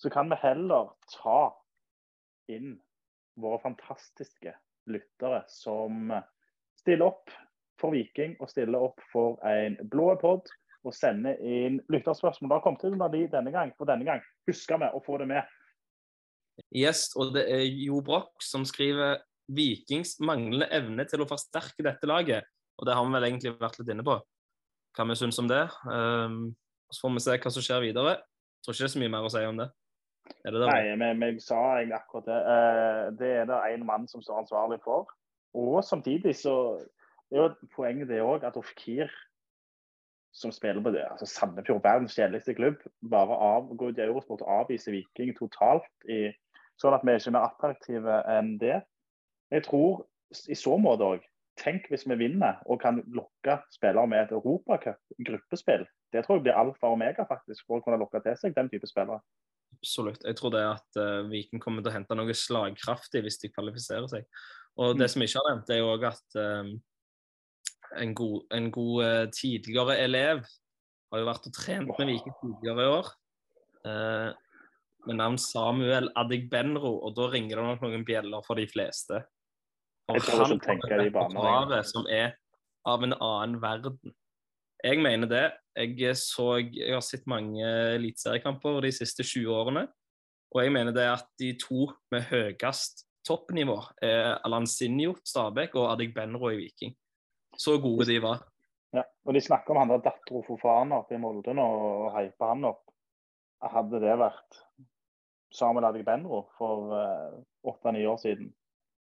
Så 0.02 0.10
kan 0.10 0.28
vi 0.30 0.40
heller 0.42 0.90
ta 1.14 1.38
inn 2.50 2.74
våre 3.40 3.62
fantastiske 3.62 4.52
lyttere 4.90 5.44
som 5.48 6.10
stiller 6.76 7.06
opp 7.06 7.32
for 7.80 7.94
Viking 7.94 8.34
og 8.42 8.50
stiller 8.50 8.82
opp 8.90 9.00
for 9.12 9.38
en 9.48 9.78
blå 9.90 10.10
pod 10.20 10.50
og 10.84 10.94
sender 10.94 11.38
inn 11.40 11.80
lytterspørsmål. 11.88 12.50
Det 12.50 12.58
har 12.58 12.64
kommet 12.66 12.84
inn 12.84 12.98
under 12.98 13.14
de 13.14 13.22
denne 13.32 13.54
gang, 13.54 13.72
for 13.78 13.88
denne 13.88 14.06
gang 14.06 14.20
husker 14.50 14.82
vi 14.82 14.90
å 14.90 15.02
få 15.06 15.22
det 15.22 15.30
med. 15.30 15.54
Yes, 16.74 17.08
og 17.18 17.34
det 17.34 17.44
er 17.50 17.64
Jo 17.66 18.00
Broch 18.04 18.42
som 18.44 18.66
skriver 18.68 19.20
Vikings 19.54 20.16
manglende 20.24 20.68
evne 20.72 21.06
til 21.08 21.22
å 21.22 21.28
forsterke 21.28 21.84
dette 21.84 22.08
laget. 22.08 22.46
Og 22.78 22.88
det 22.88 22.96
har 22.96 23.06
vi 23.06 23.14
vel 23.14 23.26
egentlig 23.28 23.54
vært 23.60 23.78
litt 23.80 23.90
inne 23.92 24.06
på, 24.06 24.16
hva 24.96 25.06
vi 25.10 25.16
syns 25.18 25.38
om 25.42 25.50
det. 25.50 25.64
Um, 25.86 26.54
så 26.90 27.04
får 27.04 27.14
vi 27.14 27.24
se 27.24 27.36
hva 27.38 27.52
som 27.54 27.64
skjer 27.64 27.84
videre. 27.84 28.14
Jeg 28.18 28.66
tror 28.66 28.74
ikke 28.74 28.84
det 28.84 28.88
er 28.88 28.94
så 28.94 29.02
mye 29.02 29.12
mer 29.14 29.26
å 29.26 29.32
si 29.34 29.44
om 29.46 29.60
det. 29.60 29.68
Det 30.40 30.54
det? 30.54 30.64
Nei, 30.70 31.10
men 31.12 31.22
jeg 31.26 31.44
sa 31.44 31.60
egentlig 31.76 31.98
akkurat 31.98 32.30
det. 32.30 32.40
Uh, 32.48 33.04
det 33.20 33.30
er 33.42 33.46
det 33.50 33.60
en 33.74 33.86
mann 33.86 34.08
som 34.10 34.24
står 34.24 34.42
ansvarlig 34.42 34.80
for. 34.84 35.12
Og 35.54 35.78
samtidig 35.86 36.34
så 36.40 36.56
er 37.30 37.42
jo 37.44 37.70
poenget 37.76 38.10
det 38.10 38.22
òg 38.24 38.46
at 38.46 38.58
Ofkir, 38.58 39.10
som 40.34 40.50
spiller 40.50 40.82
på 40.82 40.90
det, 40.90 41.04
altså 41.06 41.28
Sandefjord, 41.30 41.84
verdens 41.84 42.16
kjedeligste 42.16 42.56
klubb, 42.58 42.80
bare 43.10 43.36
av, 43.38 43.68
går 43.78 43.92
i 43.92 44.02
Eurosport 44.08 44.42
og 44.42 44.50
avviser 44.64 44.96
Viking 44.96 45.30
totalt, 45.38 45.86
i, 46.10 46.32
sånn 46.80 46.96
at 46.96 47.04
vi 47.04 47.12
er 47.12 47.22
ikke 47.22 47.34
mer 47.36 47.46
attraktive 47.48 48.18
enn 48.30 48.56
det. 48.60 48.80
Jeg 49.54 49.64
tror 49.68 50.04
i 50.50 50.56
så 50.58 50.76
måte 50.80 51.14
òg 51.14 51.30
Tenk 51.54 51.84
hvis 51.86 52.02
vi 52.10 52.16
vinner 52.18 52.56
og 52.66 52.80
kan 52.82 52.96
lokke 53.14 53.60
spillere 53.70 54.10
med 54.10 54.24
et 54.24 54.32
europacup-gruppespill. 54.34 55.84
Det 56.10 56.24
tror 56.24 56.40
jeg 56.40 56.48
blir 56.48 56.58
alfa 56.58 56.88
og 56.88 56.96
omega 56.96 57.22
faktisk, 57.28 57.62
for 57.68 57.78
å 57.78 57.84
kunne 57.84 58.00
lokke 58.00 58.18
til 58.24 58.34
seg 58.40 58.56
den 58.56 58.70
type 58.72 58.88
spillere. 58.90 59.20
Absolutt. 59.76 60.24
Jeg 60.26 60.34
tror 60.38 60.50
det 60.54 60.64
at 60.66 60.98
uh, 60.98 61.28
Viken 61.30 61.62
kommer 61.62 61.84
til 61.84 61.92
å 61.92 61.94
hente 61.94 62.16
noe 62.18 62.34
slagkraftig 62.34 63.22
hvis 63.22 63.38
de 63.42 63.52
kvalifiserer 63.52 64.10
seg. 64.10 64.26
Og 64.82 64.98
det 64.98 65.06
Mm. 65.06 65.12
som 65.14 65.22
ikke 65.22 65.38
har 65.38 65.48
nevnt, 65.52 65.70
er 65.70 65.78
jo 65.78 65.92
òg 65.94 66.06
at 66.10 66.38
um, 66.42 66.72
en 68.02 68.14
god, 68.18 68.38
en 68.50 68.70
god 68.74 69.04
uh, 69.04 69.26
tidligere 69.30 69.98
elev 70.02 70.42
har 71.12 71.22
jo 71.22 71.28
vært 71.30 71.46
og 71.46 71.54
trent 71.54 71.92
med 71.98 72.10
Viking 72.10 72.34
tidligere 72.42 72.82
i 72.82 72.94
år. 72.98 73.12
Uh, 73.84 74.30
med 75.08 75.18
navn 75.20 75.38
Samuel 75.40 76.10
Adegbenro, 76.18 76.96
og 77.04 77.14
da 77.16 77.28
ringer 77.32 77.60
det 77.60 77.66
nok 77.66 77.84
noen 77.86 78.04
bjeller 78.06 78.44
for 78.46 78.60
de 78.60 78.66
fleste. 78.70 79.22
Og 80.08 80.18
Jeg 80.18 80.26
tror 80.26 80.44
han 80.48 80.60
tenker 80.60 81.00
de 81.00 81.10
banene. 81.14 81.80
som 81.88 82.06
er 82.10 82.34
av 82.86 83.02
en 83.04 83.14
annen 83.16 83.60
verden. 83.62 84.14
Jeg 84.84 85.00
mener 85.00 85.28
det. 85.28 85.44
Jeg, 85.76 86.16
så, 86.20 86.58
jeg 86.60 86.92
har 86.92 87.00
sett 87.02 87.24
mange 87.26 87.64
eliteseriekamper 87.96 88.82
de 88.84 88.92
siste 88.92 89.24
20 89.24 89.48
årene. 89.48 89.86
Og 90.54 90.62
jeg 90.62 90.72
mener 90.72 90.92
det 90.94 91.06
at 91.08 91.24
de 91.40 91.54
to 91.58 91.88
med 92.12 92.28
høyest 92.28 93.06
toppnivå 93.26 93.78
er 94.04 94.36
Alansinho 94.44 95.16
Stabæk 95.24 95.74
og 95.80 95.88
Adik 95.94 96.12
Benro 96.14 96.52
i 96.52 96.60
Viking. 96.60 96.92
Så 97.56 97.78
gode 97.82 98.06
de 98.06 98.20
var. 98.22 98.44
Ja, 98.94 99.02
og 99.26 99.34
De 99.34 99.40
snakker 99.42 99.74
om 99.74 99.80
han 99.82 99.90
der 99.90 100.04
dattera 100.04 100.42
Fofana 100.46 101.00
oppe 101.02 101.16
i 101.16 101.18
Molde 101.18 101.54
nå, 101.56 101.64
og 101.64 102.12
hyper 102.14 102.52
han 102.52 102.68
opp. 102.68 102.84
Hadde 103.64 103.98
det 104.02 104.14
vært 104.20 104.60
Samuel 105.54 105.86
Adegbenro 105.88 106.44
for 106.58 106.92
åtte-ni 107.70 108.02
år 108.10 108.18
siden, 108.22 108.48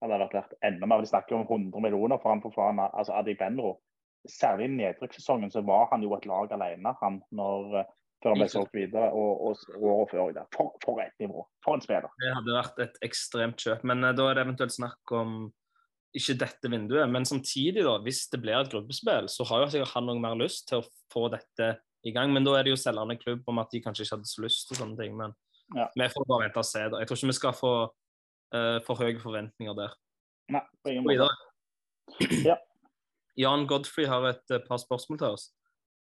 hadde 0.02 0.16
det 0.16 0.24
vært 0.24 0.36
verdt 0.40 0.54
enda 0.66 0.88
mer. 0.90 1.02
De 1.02 1.10
snakker 1.10 1.38
om 1.38 1.46
100 1.46 1.82
millioner 1.84 2.20
for 2.22 2.34
han 2.34 2.42
Fofana, 2.42 2.88
altså 2.90 3.14
Adegbenro. 3.20 3.76
Særlig 4.28 4.68
i 4.68 4.74
nedrykkssesongen 4.76 5.50
så 5.50 5.62
var 5.66 5.88
han 5.92 6.02
jo 6.02 6.14
et 6.16 6.26
lag 6.30 6.52
alene 6.54 6.92
han 7.00 7.18
når 7.34 7.78
eh, 7.80 7.88
før 8.22 8.34
han 8.34 8.42
ble 8.42 8.48
solgt 8.50 8.76
videre. 8.76 9.08
Og, 9.18 9.48
og, 9.48 9.64
året 9.80 10.12
før 10.12 10.34
der. 10.36 10.46
For, 10.54 10.74
for 10.84 11.02
et 11.02 11.14
nivå! 11.22 11.42
For 11.64 11.78
en 11.78 11.82
spiller. 11.84 12.10
Det 12.22 12.34
hadde 12.36 12.56
vært 12.58 12.82
et 12.84 13.02
ekstremt 13.06 13.62
kjøp. 13.62 13.82
Men 13.88 14.06
eh, 14.06 14.14
da 14.18 14.28
er 14.28 14.38
det 14.38 14.46
eventuelt 14.46 14.74
snakk 14.74 15.14
om 15.18 15.36
ikke 16.12 16.36
dette 16.42 16.68
vinduet, 16.68 17.08
men 17.08 17.24
samtidig, 17.24 17.86
da, 17.86 17.94
hvis 18.04 18.26
det 18.28 18.42
blir 18.42 18.58
et 18.58 18.68
gruppespill, 18.68 19.30
så 19.32 19.46
har 19.48 19.62
jo 19.62 19.68
sikkert 19.72 19.94
han 19.94 20.04
noe 20.10 20.20
mer 20.20 20.34
lyst 20.36 20.66
til 20.68 20.82
å 20.82 20.88
få 21.08 21.22
dette 21.32 21.70
i 22.04 22.12
gang. 22.12 22.34
Men 22.34 22.44
da 22.44 22.58
er 22.58 22.66
det 22.66 22.74
jo 22.74 22.82
selgende 22.82 23.16
klubb 23.16 23.48
om 23.48 23.62
at 23.62 23.72
de 23.72 23.80
kanskje 23.80 24.04
ikke 24.04 24.18
hadde 24.18 24.28
så 24.28 24.44
lyst 24.44 24.74
og 24.74 24.82
sånne 24.82 24.98
ting. 24.98 25.16
Men 25.16 25.32
Ja. 25.76 25.88
vi 25.96 26.08
får 26.12 26.26
bare 26.28 26.44
vente 26.44 26.60
og 26.60 26.68
se. 26.68 26.82
da. 26.90 27.00
Jeg 27.00 27.08
tror 27.08 27.18
ikke 27.18 27.30
vi 27.32 27.38
skal 27.38 27.56
få 27.56 27.72
uh, 28.54 28.78
for 28.86 29.00
høye 29.00 29.18
forventninger 29.22 29.76
der. 29.78 29.96
Nei, 30.52 30.62
på 30.82 30.92
ingen 30.92 31.06
måte. 31.06 31.30
Ja. 32.44 32.58
Jan 33.42 33.64
Godfrey 33.66 34.04
har 34.04 34.26
et 34.28 34.52
eh, 34.52 34.60
par 34.66 34.76
spørsmål 34.76 35.18
til 35.22 35.36
oss. 35.38 35.46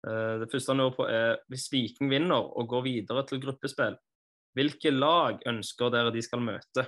Uh, 0.08 0.40
Det 0.40 0.48
første 0.52 0.72
han 0.72 0.80
lurer 0.80 0.96
på 0.96 1.08
er 1.12 1.42
hvis 1.52 1.68
Viking 1.74 2.12
vinner 2.12 2.40
og 2.40 2.70
går 2.72 2.86
videre 2.86 3.26
til 3.28 3.42
gruppespill, 3.44 3.98
hvilke 4.56 4.94
lag 4.96 5.42
ønsker 5.48 5.92
dere 5.92 6.14
de 6.16 6.24
skal 6.24 6.40
møte? 6.40 6.88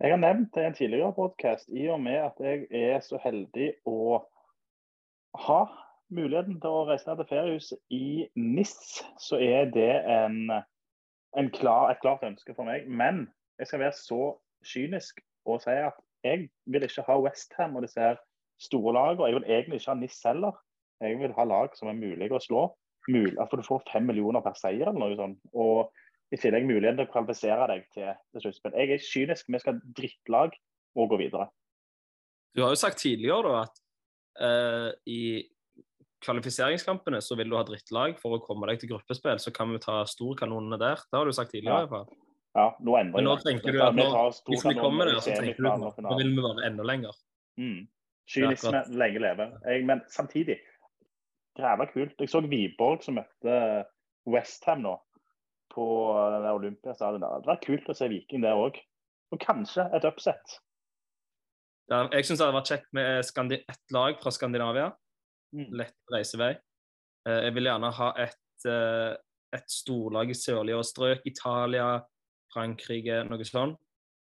Jeg 0.00 0.14
har 0.14 0.22
nevnt 0.22 0.54
det 0.54 0.62
i 0.62 0.66
en 0.70 0.74
tidligere 0.78 1.12
podkast, 1.12 1.68
i 1.68 1.84
og 1.92 2.00
med 2.00 2.16
at 2.24 2.40
jeg 2.40 2.64
er 2.72 3.02
så 3.04 3.20
heldig 3.20 3.68
å 3.84 4.22
ha 5.44 5.60
muligheten 6.08 6.56
til 6.62 6.72
å 6.72 6.86
reise 6.88 7.16
til 7.18 7.28
feriehuset 7.28 7.78
i 7.92 8.24
NIS, 8.40 8.72
så 9.20 9.36
er 9.36 9.68
det 9.74 9.92
en 10.08 10.48
klar, 11.54 11.90
et 11.90 12.00
klart 12.02 12.24
ønske 12.26 12.54
for 12.54 12.68
meg. 12.68 12.88
Men 12.88 13.28
jeg 13.58 13.70
skal 13.70 13.84
være 13.84 13.96
så 13.98 14.22
kynisk 14.66 15.20
og 15.48 15.62
si 15.64 15.70
at 15.72 15.96
jeg 16.24 16.50
vil 16.66 16.84
ikke 16.84 17.04
ha 17.06 17.16
Westham 17.20 17.76
og 17.76 17.86
disse 17.86 18.00
her 18.00 18.18
store 18.60 18.92
lagene. 18.96 19.26
Jeg 19.26 19.38
vil 19.38 19.48
egentlig 19.48 19.80
ikke 19.80 19.90
ha 19.90 19.98
NIS 20.00 20.20
heller. 20.26 20.58
Jeg 21.00 21.18
vil 21.18 21.32
ha 21.32 21.44
lag 21.48 21.76
som 21.78 21.88
er 21.88 21.96
mulig 21.96 22.28
å 22.32 22.42
slå. 22.44 22.66
Mul 23.08 23.32
altså 23.40 23.56
du 23.56 23.64
får 23.64 23.86
fem 23.88 24.04
millioner 24.04 24.44
per 24.44 24.58
seier 24.58 24.90
eller 24.90 25.00
noe 25.00 25.16
sånt. 25.16 25.40
Og 25.56 25.88
i 26.30 26.38
tillegg 26.38 26.66
muligheten 26.68 27.00
til 27.00 27.08
å 27.08 27.12
kvalifisere 27.14 27.68
deg 27.72 27.86
til, 27.94 28.10
til 28.30 28.44
sluttspill. 28.44 28.76
Jeg 28.76 28.94
er 28.94 29.06
kynisk. 29.06 29.48
Vi 29.48 29.62
skal 29.62 29.78
ha 29.78 29.94
drittlag 29.96 30.58
og 30.98 31.14
gå 31.14 31.20
videre. 31.22 31.48
Du 32.54 32.62
har 32.64 32.74
jo 32.74 32.82
sagt 32.82 33.00
tidligere 33.00 33.48
da 33.48 33.62
at 33.64 33.80
uh, 34.42 34.90
i 35.06 35.22
kvalifiseringskampene 36.24 37.20
så 37.24 37.36
vil 37.38 37.50
du 37.50 37.56
ha 37.56 37.62
drittlag 37.66 38.18
for 38.20 38.36
å 38.36 38.42
komme 38.44 38.68
deg 38.70 38.82
til 38.82 38.92
gruppespill, 38.94 39.40
så 39.40 39.52
kan 39.56 39.72
vi 39.72 39.80
ta 39.82 40.02
storkanonene 40.08 40.78
der. 40.80 41.00
Det 41.08 41.18
har 41.18 41.28
du 41.28 41.36
sagt 41.36 41.54
tidligere. 41.54 41.86
I 41.86 41.88
hvert 41.88 41.94
fall. 41.96 42.26
Ja, 42.58 42.66
nå 42.82 42.96
endrer 42.98 43.20
Men 43.20 43.28
nå 43.28 43.36
tenker 43.44 43.74
du 43.74 43.80
at 43.84 43.94
nå, 43.94 44.06
hvis 44.50 44.64
vi 44.66 44.74
kommer 44.78 45.06
der, 45.06 45.20
så 45.22 45.36
tenker 45.38 45.62
du 45.62 45.70
at 45.70 46.00
nå 46.02 46.16
vil 46.18 46.32
vi 46.34 46.44
være 46.44 46.66
enda 46.66 46.86
lenger. 46.86 47.18
Mm. 47.60 47.84
Kynisme 48.30 48.82
lenge 48.94 49.22
leve. 49.22 49.46
Jeg, 49.66 49.84
men 49.86 50.02
samtidig, 50.10 50.58
græva 51.58 51.86
kult. 51.90 52.16
Jeg 52.18 52.30
så 52.30 52.42
Wiborg 52.46 53.04
som 53.06 53.18
møtte 53.18 53.60
Westham 54.30 54.84
nå 54.86 54.96
på 55.70 55.86
den 56.34 56.46
der 56.46 56.58
Olympiastadion. 56.58 57.22
Det 57.22 57.50
var 57.50 57.62
kult 57.62 57.90
å 57.90 57.96
se 57.96 58.10
Viking 58.10 58.42
der 58.44 58.58
òg. 58.58 58.78
Og 59.30 59.38
kanskje 59.42 59.86
et 59.94 60.06
upset. 60.06 60.58
Ja, 61.90 62.04
jeg 62.10 62.26
syns 62.26 62.38
det 62.38 62.46
hadde 62.46 62.58
vært 62.58 62.70
kjekt 62.70 62.90
med 62.94 63.26
Skandi 63.26 63.60
ett 63.62 63.94
lag 63.94 64.18
fra 64.22 64.32
Skandinavia. 64.34 64.90
Mm. 65.54 65.66
Lett 65.80 65.96
reisevei. 66.12 66.52
Eh, 67.26 67.40
Jeg 67.46 67.54
vil 67.54 67.64
gjerne 67.66 67.90
ha 67.92 68.08
et, 68.22 68.66
eh, 68.70 69.16
et 69.52 69.66
storlag 69.70 70.30
i 70.30 70.36
sørlige 70.38 70.82
strøk. 70.86 71.22
Italia, 71.26 72.00
Frankrike, 72.54 73.24
noe 73.28 73.44
sånt. 73.44 73.78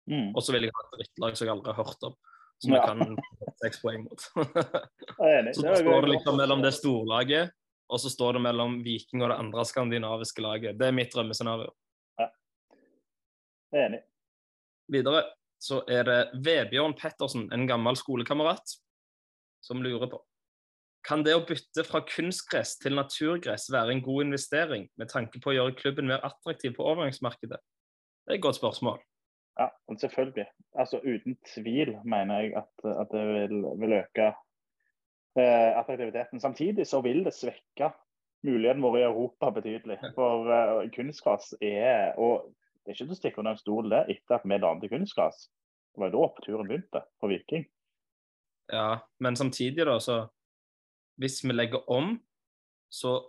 Mm. 0.08 0.30
Og 0.36 0.42
så 0.42 0.52
vil 0.54 0.62
jeg 0.68 0.72
ha 0.74 0.82
et 0.86 0.98
drittlag 1.00 1.36
som 1.36 1.46
jeg 1.48 1.54
aldri 1.56 1.72
har 1.74 1.84
hørt 1.84 2.02
om. 2.06 2.14
Som 2.62 2.72
Ja. 2.72 2.86
jeg 2.86 2.86
kan 2.86 3.16
seks 3.62 3.80
poeng 3.82 4.04
mot. 4.04 4.20
Så 5.56 5.62
da 5.66 5.74
står 5.76 6.02
det 6.06 6.10
liksom 6.14 6.36
mellom 6.38 6.62
det 6.62 6.72
storlaget, 6.72 7.50
og 7.90 7.98
så 8.00 8.08
står 8.10 8.32
det 8.38 8.42
mellom 8.42 8.78
Viking 8.84 9.22
og 9.22 9.28
det 9.30 9.38
andre 9.38 9.64
skandinaviske 9.64 10.40
laget. 10.42 10.78
Det 10.78 10.86
er 10.88 10.92
mitt 10.92 11.12
drømmescenario. 11.12 11.70
Er 13.74 13.88
enig. 13.88 14.00
Videre 14.88 15.24
så 15.60 15.82
er 15.90 16.04
det 16.04 16.16
Vebjørn 16.46 16.94
Pettersen, 16.96 17.48
en 17.52 17.66
gammel 17.66 17.96
skolekamerat, 17.98 18.76
som 19.60 19.82
lurer 19.82 20.06
på 20.08 20.20
Kan 21.06 21.22
det 21.22 21.36
å 21.38 21.44
bytte 21.46 21.84
fra 21.86 22.00
kunstgress 22.02 22.74
til 22.82 22.96
naturgress 22.98 23.68
være 23.70 23.94
en 23.94 24.02
god 24.02 24.24
investering 24.26 24.88
med 24.98 25.10
tanke 25.12 25.38
på 25.42 25.52
å 25.52 25.54
gjøre 25.54 25.76
klubben 25.78 26.08
mer 26.10 26.24
attraktiv 26.26 26.74
på 26.74 26.86
overgangsmarkedet? 26.86 27.60
Det 28.26 28.34
er 28.34 28.40
et 28.40 28.42
godt 28.42 28.58
spørsmål. 28.58 28.98
Ja, 29.56 29.68
selvfølgelig. 30.00 30.48
Altså 30.74 30.98
Uten 31.04 31.38
tvil 31.54 31.94
mener 32.04 32.42
jeg 32.42 32.56
at, 32.58 32.72
at 32.90 33.14
det 33.14 33.22
vil, 33.28 33.62
vil 33.80 33.94
øke 34.00 34.26
eh, 35.38 35.70
attraktiviteten. 35.78 36.42
Samtidig 36.42 36.86
så 36.90 37.00
vil 37.06 37.22
det 37.24 37.36
svekke 37.36 37.92
muligheten 38.46 38.82
vår 38.82 38.98
i 38.98 39.06
Europa 39.06 39.50
betydelig. 39.54 40.00
For 40.18 40.50
eh, 40.50 40.90
kunstgras 40.96 41.54
er 41.62 42.18
og 42.18 42.50
Det 42.82 42.92
er 42.92 42.98
ikke 42.98 43.06
til 43.06 43.14
å 43.14 43.18
stikke 43.18 43.40
under 43.42 43.56
en 43.56 43.58
stol 43.58 43.88
det, 43.90 44.04
etter 44.12 44.36
at 44.36 44.44
vi 44.46 44.58
la 44.62 44.68
om 44.70 44.82
til 44.82 44.90
kunstgras. 44.92 45.48
Det 45.90 45.98
var 45.98 46.10
jo 46.10 46.18
da 46.18 46.26
oppturen 46.28 46.68
begynte 46.68 47.00
for 47.18 47.32
Viking. 47.32 47.64
Ja, 48.70 49.00
men 49.18 49.38
samtidig, 49.38 49.86
da, 49.86 49.96
så 49.98 50.20
Hvis 51.18 51.42
vi 51.44 51.52
legger 51.52 51.83
om, 51.90 52.20
så 52.92 53.20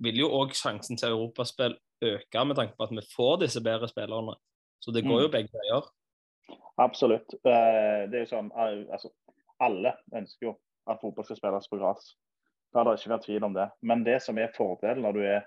vil 0.00 0.18
jo 0.18 0.28
òg 0.30 0.54
sjansen 0.54 0.96
til 0.98 1.08
europaspill 1.14 1.76
øke 2.02 2.44
med 2.46 2.56
tanke 2.56 2.76
på 2.76 2.86
at 2.86 2.90
vi 2.94 3.02
får 3.16 3.40
disse 3.42 3.62
bedre 3.62 3.88
spillerne. 3.88 4.34
Så 4.80 4.92
det 4.94 5.04
går 5.04 5.20
jo 5.22 5.26
Mm. 5.28 5.32
begge 5.32 5.50
veier. 5.52 5.88
Absolutt. 6.78 7.34
Eh, 7.44 8.06
Det 8.10 8.14
er 8.14 8.24
jo 8.24 8.32
sånn, 8.36 8.50
altså, 8.92 9.10
Alle 9.60 9.92
ønsker 10.14 10.46
jo 10.46 10.58
at 10.86 11.00
fotball 11.00 11.24
skal 11.24 11.36
spilles 11.36 11.68
på 11.68 11.78
gress. 11.78 12.14
La 12.74 12.84
det 12.84 12.98
ikke 13.00 13.10
vært 13.10 13.24
tvil 13.24 13.44
om 13.44 13.54
det. 13.54 13.70
Men 13.82 14.04
det 14.04 14.22
som 14.22 14.38
er 14.38 14.52
fordelen 14.56 15.02
når 15.02 15.12
du 15.12 15.20
er 15.22 15.42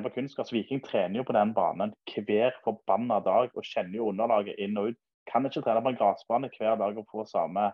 på 0.00 0.14
kunstgress 0.14 0.52
Viking 0.52 0.80
trener 0.80 1.16
jo 1.16 1.24
på 1.24 1.32
den 1.32 1.52
banen 1.52 1.92
hver 2.06 2.52
forbanna 2.64 3.18
dag 3.24 3.50
og 3.54 3.64
kjenner 3.64 3.96
jo 3.96 4.08
underlaget 4.12 4.54
inn 4.58 4.78
og 4.78 4.88
ut. 4.88 4.96
Kan 5.26 5.44
ikke 5.44 5.62
trene 5.64 5.82
på 5.82 5.88
en 5.88 5.96
gressbane 5.96 6.50
hver 6.56 6.76
dag 6.78 6.96
og 6.96 7.06
få 7.10 7.26
samme 7.26 7.72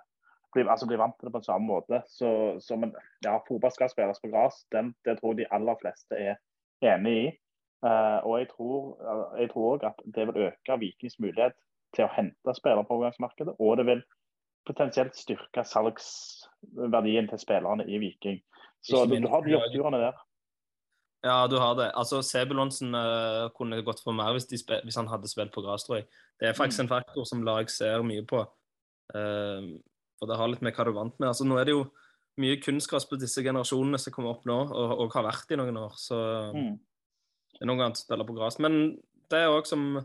bli, 0.54 0.64
altså 0.68 0.86
bli 0.88 0.98
vant 1.00 1.14
til 1.18 1.28
det 1.28 1.34
på 1.34 1.42
samme 1.46 1.68
måte. 1.68 2.02
Så, 2.08 2.30
så 2.60 2.76
men, 2.76 2.94
ja, 3.24 3.38
fotball 3.48 3.72
skal 3.74 3.90
spilles 3.92 4.20
på 4.22 4.30
gress. 4.32 4.62
Det 4.72 5.18
tror 5.18 5.32
jeg 5.32 5.42
de 5.42 5.52
aller 5.56 5.78
fleste 5.80 6.18
er 6.18 6.40
enig 6.94 7.14
i. 7.18 7.28
Uh, 7.82 8.18
og 8.28 8.38
jeg 8.38 8.48
tror 8.52 8.74
jeg 9.40 9.50
tror 9.50 9.64
òg 9.72 9.86
at 9.88 10.02
det 10.14 10.26
vil 10.28 10.44
øke 10.46 10.76
Vikings 10.78 11.16
mulighet 11.18 11.56
til 11.96 12.06
å 12.06 12.12
hente 12.14 12.54
spillere 12.54 12.86
på 12.86 12.98
overgangsmarkedet. 12.98 13.56
Og 13.58 13.80
det 13.80 13.86
vil 13.88 14.04
potensielt 14.66 15.16
styrke 15.18 15.64
salgsverdien 15.66 17.26
til 17.30 17.40
spillerne 17.42 17.88
i 17.90 17.98
Viking. 17.98 18.38
Så 18.86 19.02
du, 19.06 19.16
du 19.18 19.28
har 19.30 19.42
de 19.42 19.56
oppturene 19.58 19.98
der. 19.98 20.20
Ja, 21.22 21.46
du 21.46 21.56
har 21.58 21.74
det. 21.78 21.90
Altså, 21.94 22.22
Sebulonsen 22.26 22.94
uh, 22.94 23.50
kunne 23.54 23.82
gått 23.86 24.02
for 24.02 24.14
mer 24.14 24.34
hvis, 24.34 24.46
hvis 24.66 24.98
han 24.98 25.10
hadde 25.10 25.30
spilt 25.30 25.54
på 25.54 25.62
gress, 25.62 25.86
tror 25.86 26.00
jeg. 26.00 26.08
Det 26.40 26.48
er 26.48 26.58
faktisk 26.58 26.82
en 26.82 26.90
faktor 26.90 27.26
som 27.26 27.44
lag 27.46 27.70
ser 27.70 28.02
mye 28.06 28.24
på. 28.26 28.40
Eh, 29.14 29.66
for 30.22 30.30
det 30.30 30.36
har 30.38 30.50
litt 30.52 30.62
med 30.62 30.76
hva 30.76 30.84
du 30.86 30.92
er 30.92 30.94
vant 31.00 31.16
med. 31.18 31.32
Altså, 31.32 31.44
nå 31.48 31.56
er 31.58 31.66
det 31.66 31.72
jo 31.74 31.82
mye 32.38 32.60
kunstgress 32.62 33.08
på 33.10 33.18
disse 33.18 33.42
generasjonene 33.42 33.98
som 33.98 34.14
kommer 34.14 34.36
opp 34.36 34.44
nå, 34.46 34.54
og, 34.70 34.92
og 35.02 35.16
har 35.16 35.26
vært 35.26 35.50
i 35.50 35.58
noen 35.58 35.80
år. 35.82 35.96
Så 35.98 36.14
Mm. 36.54 36.76
det 36.78 37.64
er 37.64 37.66
noe 37.66 37.82
annet 37.82 37.98
å 37.98 38.02
spille 38.04 38.26
på 38.28 38.36
gress. 38.38 38.60
Men 38.62 38.78
det 39.28 39.40
er 39.42 39.50
òg 39.50 39.66
som 39.66 39.98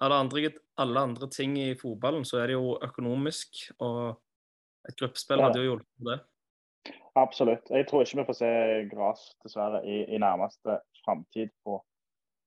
alle 0.00 0.16
andre, 0.24 0.54
alle 0.80 1.04
andre 1.10 1.28
ting 1.28 1.58
i 1.60 1.74
fotballen, 1.76 2.24
så 2.24 2.40
er 2.40 2.48
det 2.48 2.56
jo 2.56 2.78
økonomisk. 2.88 3.68
Og 3.84 4.16
et 4.88 4.96
gruppespill 4.96 5.44
hadde 5.44 5.60
jo 5.60 5.68
hjulpet 5.74 5.92
på 6.00 6.08
det. 6.08 6.18
Absolutt. 7.18 7.68
Jeg 7.74 7.86
tror 7.90 8.04
ikke 8.06 8.22
vi 8.22 8.28
får 8.30 8.38
se 8.40 8.50
gress, 8.88 9.22
dessverre, 9.44 9.84
i, 9.84 10.04
i 10.14 10.18
nærmeste 10.22 10.80
framtid 11.04 11.52
på, 11.66 11.76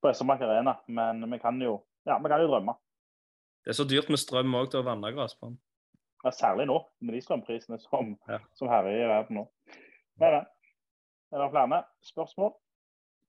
på 0.01 0.09
SR-Bank 0.15 0.41
Arena. 0.47 0.79
Men 0.87 1.21
vi 1.29 1.37
kan 1.43 1.61
jo, 1.61 1.77
ja, 2.09 2.17
vi 2.17 2.31
kan 2.31 2.41
jo 2.41 2.49
drømme. 2.49 2.73
Det 3.61 3.75
er 3.75 3.77
så 3.77 3.85
dyrt 3.85 4.09
med 4.09 4.17
strøm 4.17 4.55
òg 4.57 4.71
til 4.73 4.81
å 4.81 4.87
vanne 4.87 5.11
gressbanen. 5.13 5.59
Ja, 6.23 6.31
særlig 6.31 6.67
nå, 6.69 6.77
med 7.01 7.15
de 7.15 7.21
strømprisene 7.21 7.79
som, 7.81 8.15
Ja. 8.29 8.37
som 8.53 8.69
herjer 8.69 9.05
i 9.05 9.09
verden 9.09 9.41
nå. 9.41 9.45
Men. 10.21 10.45
Er 11.31 11.39
det 11.39 11.51
flere 11.51 11.83
spørsmål? 12.03 12.51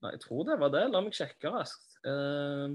Nei, 0.02 0.10
jeg 0.10 0.20
tror 0.20 0.42
det 0.44 0.60
var 0.60 0.72
det. 0.74 0.86
La 0.90 1.00
meg 1.00 1.14
sjekke 1.14 1.52
raskt. 1.54 2.00
Uh... 2.06 2.74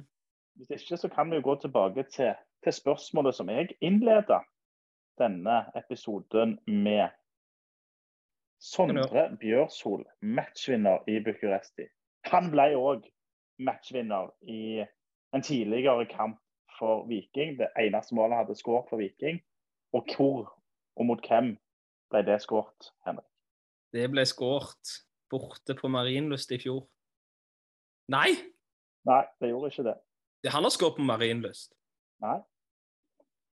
Hvis 0.57 0.69
ikke 0.71 0.97
så 0.97 1.09
kan 1.11 1.29
vi 1.29 1.37
jo 1.37 1.43
gå 1.45 1.55
tilbake 1.61 2.03
til, 2.09 2.31
til 2.63 2.73
spørsmålet 2.73 3.35
som 3.35 3.49
jeg 3.49 3.75
innleda 3.81 4.39
denne 5.19 5.57
episoden 5.75 6.55
med. 6.67 7.09
Sondre 8.59 9.27
Bjørsol, 9.37 10.05
matchvinner 10.21 11.03
i 11.07 11.19
Bucuresti. 11.21 11.85
Han 12.31 12.49
ble 12.49 12.71
òg 12.79 13.05
matchvinner 13.61 14.31
i 14.41 14.81
en 15.35 15.43
tidligere 15.45 16.07
kamp 16.09 16.39
for 16.79 17.05
Viking. 17.11 17.59
Det 17.59 17.69
eneste 17.77 18.15
målet 18.15 18.37
han 18.37 18.45
hadde 18.45 18.57
skåret 18.57 18.89
for 18.89 18.97
Viking. 18.97 19.37
Og 19.93 20.05
hvor 20.15 20.53
og 20.97 21.05
mot 21.05 21.21
hvem 21.27 21.53
ble 22.11 22.21
det 22.25 22.41
skåret, 22.41 22.91
Henrik? 23.05 23.25
det 23.93 24.09
ble 24.11 24.25
skåret 24.27 24.91
borte 25.31 25.75
på 25.79 25.87
Marienlyst 25.89 26.51
i 26.51 26.57
fjor. 26.59 26.83
Nei! 28.11 28.29
Nei, 29.07 29.23
det 29.41 29.49
gjorde 29.51 29.71
ikke 29.71 29.83
det. 29.87 29.95
Det- 30.43 30.51
Han 30.53 30.63
har 30.63 30.69
skåret 30.69 30.95
på 30.97 31.01
Marienlyst. 31.07 31.73
Nei. 32.21 32.39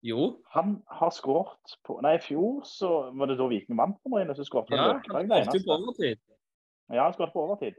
Jo. 0.03 0.43
Han 0.53 0.81
har 0.87 1.09
skåret 1.11 1.75
på 1.85 1.99
Nei, 2.01 2.15
i 2.15 2.23
fjor 2.23 2.61
så 2.65 3.11
var 3.17 3.25
det 3.27 3.37
da 3.37 3.47
Viking 3.47 3.77
vant 3.77 3.97
på 4.03 4.09
Marienlyst. 4.09 4.39
Ja, 4.71 4.93
han 4.93 5.03
skåret 5.03 5.65
på 5.65 5.75
overtid. 5.75 6.19
Ja, 6.93 7.03
han 7.03 7.13
skåret 7.13 7.33
på 7.33 7.43
overtid. 7.43 7.75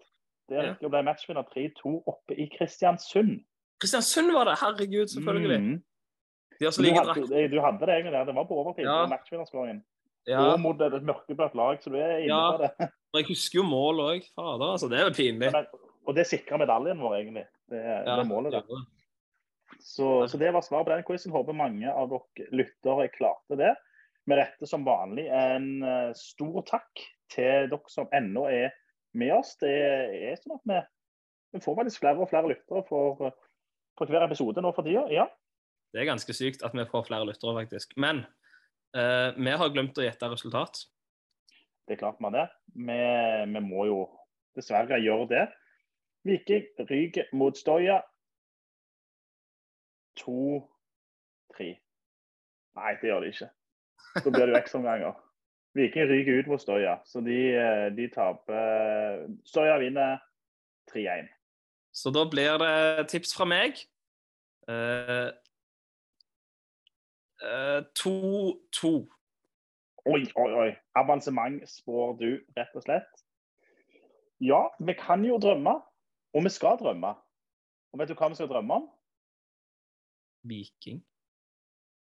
Det 0.49 0.57
er 0.59 0.63
Ja. 0.65 0.75
Og 0.83 0.91
ble 0.91 1.03
matchvinner 1.07 1.43
3-2 1.55 2.03
oppe 2.07 2.35
i 2.35 2.49
Kristiansund. 2.59 3.45
Kristiansund 3.81 4.33
var 4.33 4.45
det! 4.45 4.59
Herregud, 4.59 5.07
selvfølgelig. 5.09 5.61
Mm. 5.61 5.85
De 6.61 6.69
har 6.69 6.75
så 6.77 6.83
like 6.85 7.03
drakt. 7.07 7.31
du 7.51 7.59
hadde 7.65 7.87
det 7.89 7.95
egentlig 7.97 8.13
der. 8.13 8.25
Det 8.29 8.35
var 8.37 8.47
på 8.51 8.59
overtid. 8.61 8.85
Ja. 8.85 9.07
Matchvinnerskåringen. 9.09 9.83
Ja, 10.29 10.41
Og 10.53 10.61
mot 10.61 10.81
et 10.85 11.03
mørkeblått 11.09 11.55
lag, 11.57 11.79
så 11.81 11.89
du 11.91 11.97
er 11.97 12.19
inne 12.21 12.29
Ja. 12.29 12.41
på 12.53 12.59
det. 12.67 12.71
Men 13.11 13.23
jeg 13.23 13.29
husker 13.33 13.59
jo 13.63 13.65
mål 13.67 14.03
òg. 14.05 14.27
Fader, 14.37 14.67
altså. 14.77 14.91
Det 14.93 14.99
er 15.01 15.09
jo 15.09 15.15
pinlig. 15.17 15.49
Men, 15.55 15.67
og 16.07 16.15
det 16.19 16.27
sikrer 16.29 16.61
medaljen 16.61 17.01
vår, 17.01 17.15
egentlig. 17.23 17.47
Det, 17.73 17.81
Ja, 17.81 18.17
det 18.21 18.27
målet 18.29 18.53
der. 18.53 18.83
Så, 19.81 20.27
så 20.29 20.37
det 20.39 20.51
var 20.53 20.61
svaret 20.67 20.87
på 20.87 20.93
den 20.93 21.05
quizen. 21.09 21.33
Håper 21.33 21.57
mange 21.57 21.89
av 21.89 22.11
dere 22.13 22.51
lyttere 22.53 23.09
klarte 23.15 23.57
det. 23.59 23.73
Med 24.29 24.39
dette 24.43 24.69
som 24.69 24.85
vanlig 24.85 25.25
en 25.33 25.83
eh, 25.83 26.13
stor 26.19 26.61
takk 26.69 27.01
til 27.33 27.71
dere 27.73 27.89
som 27.91 28.11
ennå 28.13 28.45
er 28.53 28.75
med 29.17 29.33
oss. 29.39 29.55
Det 29.63 29.71
er 29.73 30.37
sånn 30.39 30.59
at 30.59 30.67
vi, 30.69 30.81
vi 31.57 31.63
får 31.65 31.79
faktisk 31.81 32.03
flere 32.05 32.21
og 32.21 32.29
flere 32.31 32.51
lyttere 32.53 32.85
for, 32.91 33.25
eh, 33.31 33.35
for 33.99 34.13
hver 34.13 34.27
episode 34.29 34.61
nå 34.63 34.75
for 34.77 34.87
tida. 34.87 35.07
Ja. 35.15 35.25
Det 35.91 36.01
er 36.01 36.09
ganske 36.11 36.35
sykt 36.37 36.63
at 36.67 36.75
vi 36.77 36.87
får 36.87 37.09
flere 37.09 37.27
lyttere, 37.27 37.57
faktisk. 37.59 37.97
Men 37.99 38.23
eh, 38.95 39.31
vi 39.37 39.55
har 39.63 39.73
glemt 39.75 39.99
å 39.99 40.05
gjette 40.05 40.31
resultat. 40.31 40.85
Det 41.87 41.97
er 41.97 42.03
klart 42.05 42.21
vi 42.21 42.29
har 42.29 42.37
det. 42.37 42.47
Vi, 42.75 42.99
vi 43.55 43.63
må 43.67 43.87
jo 43.89 44.05
dessverre 44.57 45.01
gjøre 45.03 45.27
det. 45.33 45.47
Viking 46.29 46.69
ryker 46.91 47.33
mot 47.35 47.57
Stoya. 47.59 48.01
2-3. 50.21 51.73
Nei, 52.77 52.93
det 53.01 53.11
gjør 53.11 53.25
de 53.25 53.33
ikke. 53.35 53.51
Da 54.21 54.31
blir 54.31 54.47
det 54.47 54.55
jo 54.55 54.61
ekstraomganger. 54.61 55.19
Viking 55.79 56.11
ryker 56.11 56.41
ut 56.41 56.51
mot 56.51 56.63
Stoya, 56.63 56.97
så 57.07 57.23
de, 57.23 57.39
eh, 57.55 57.87
de 57.95 58.09
taper 58.11 59.27
Stoya 59.47 59.79
vinner 59.79 60.19
3-1. 60.93 61.31
Så 61.95 62.11
da 62.15 62.25
blir 62.31 62.59
det 62.63 63.09
tips 63.11 63.35
fra 63.35 63.47
meg. 63.49 63.79
Eh, 64.71 65.31
2-2. 67.41 68.93
Oi, 70.11 70.23
oi, 70.37 70.53
oi. 70.63 70.71
Avansement 70.97 71.63
spår 71.69 72.17
du, 72.21 72.29
rett 72.57 72.77
og 72.77 72.85
slett. 72.85 73.25
Ja, 74.41 74.63
vi 74.81 74.97
kan 74.97 75.25
jo 75.25 75.39
drømme. 75.41 75.79
Og 76.37 76.45
vi 76.47 76.53
skal 76.55 76.79
drømme. 76.79 77.15
Og 77.91 77.99
vet 77.99 78.11
du 78.11 78.15
hva 78.15 78.29
vi 78.31 78.39
skal 78.39 78.51
drømme 78.51 78.77
om? 78.81 78.87
Viking. 80.47 81.03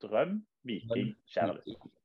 Drøm, 0.02 0.40
Viking, 0.66 1.14
kjære 1.30 1.54
lytter. 1.58 1.97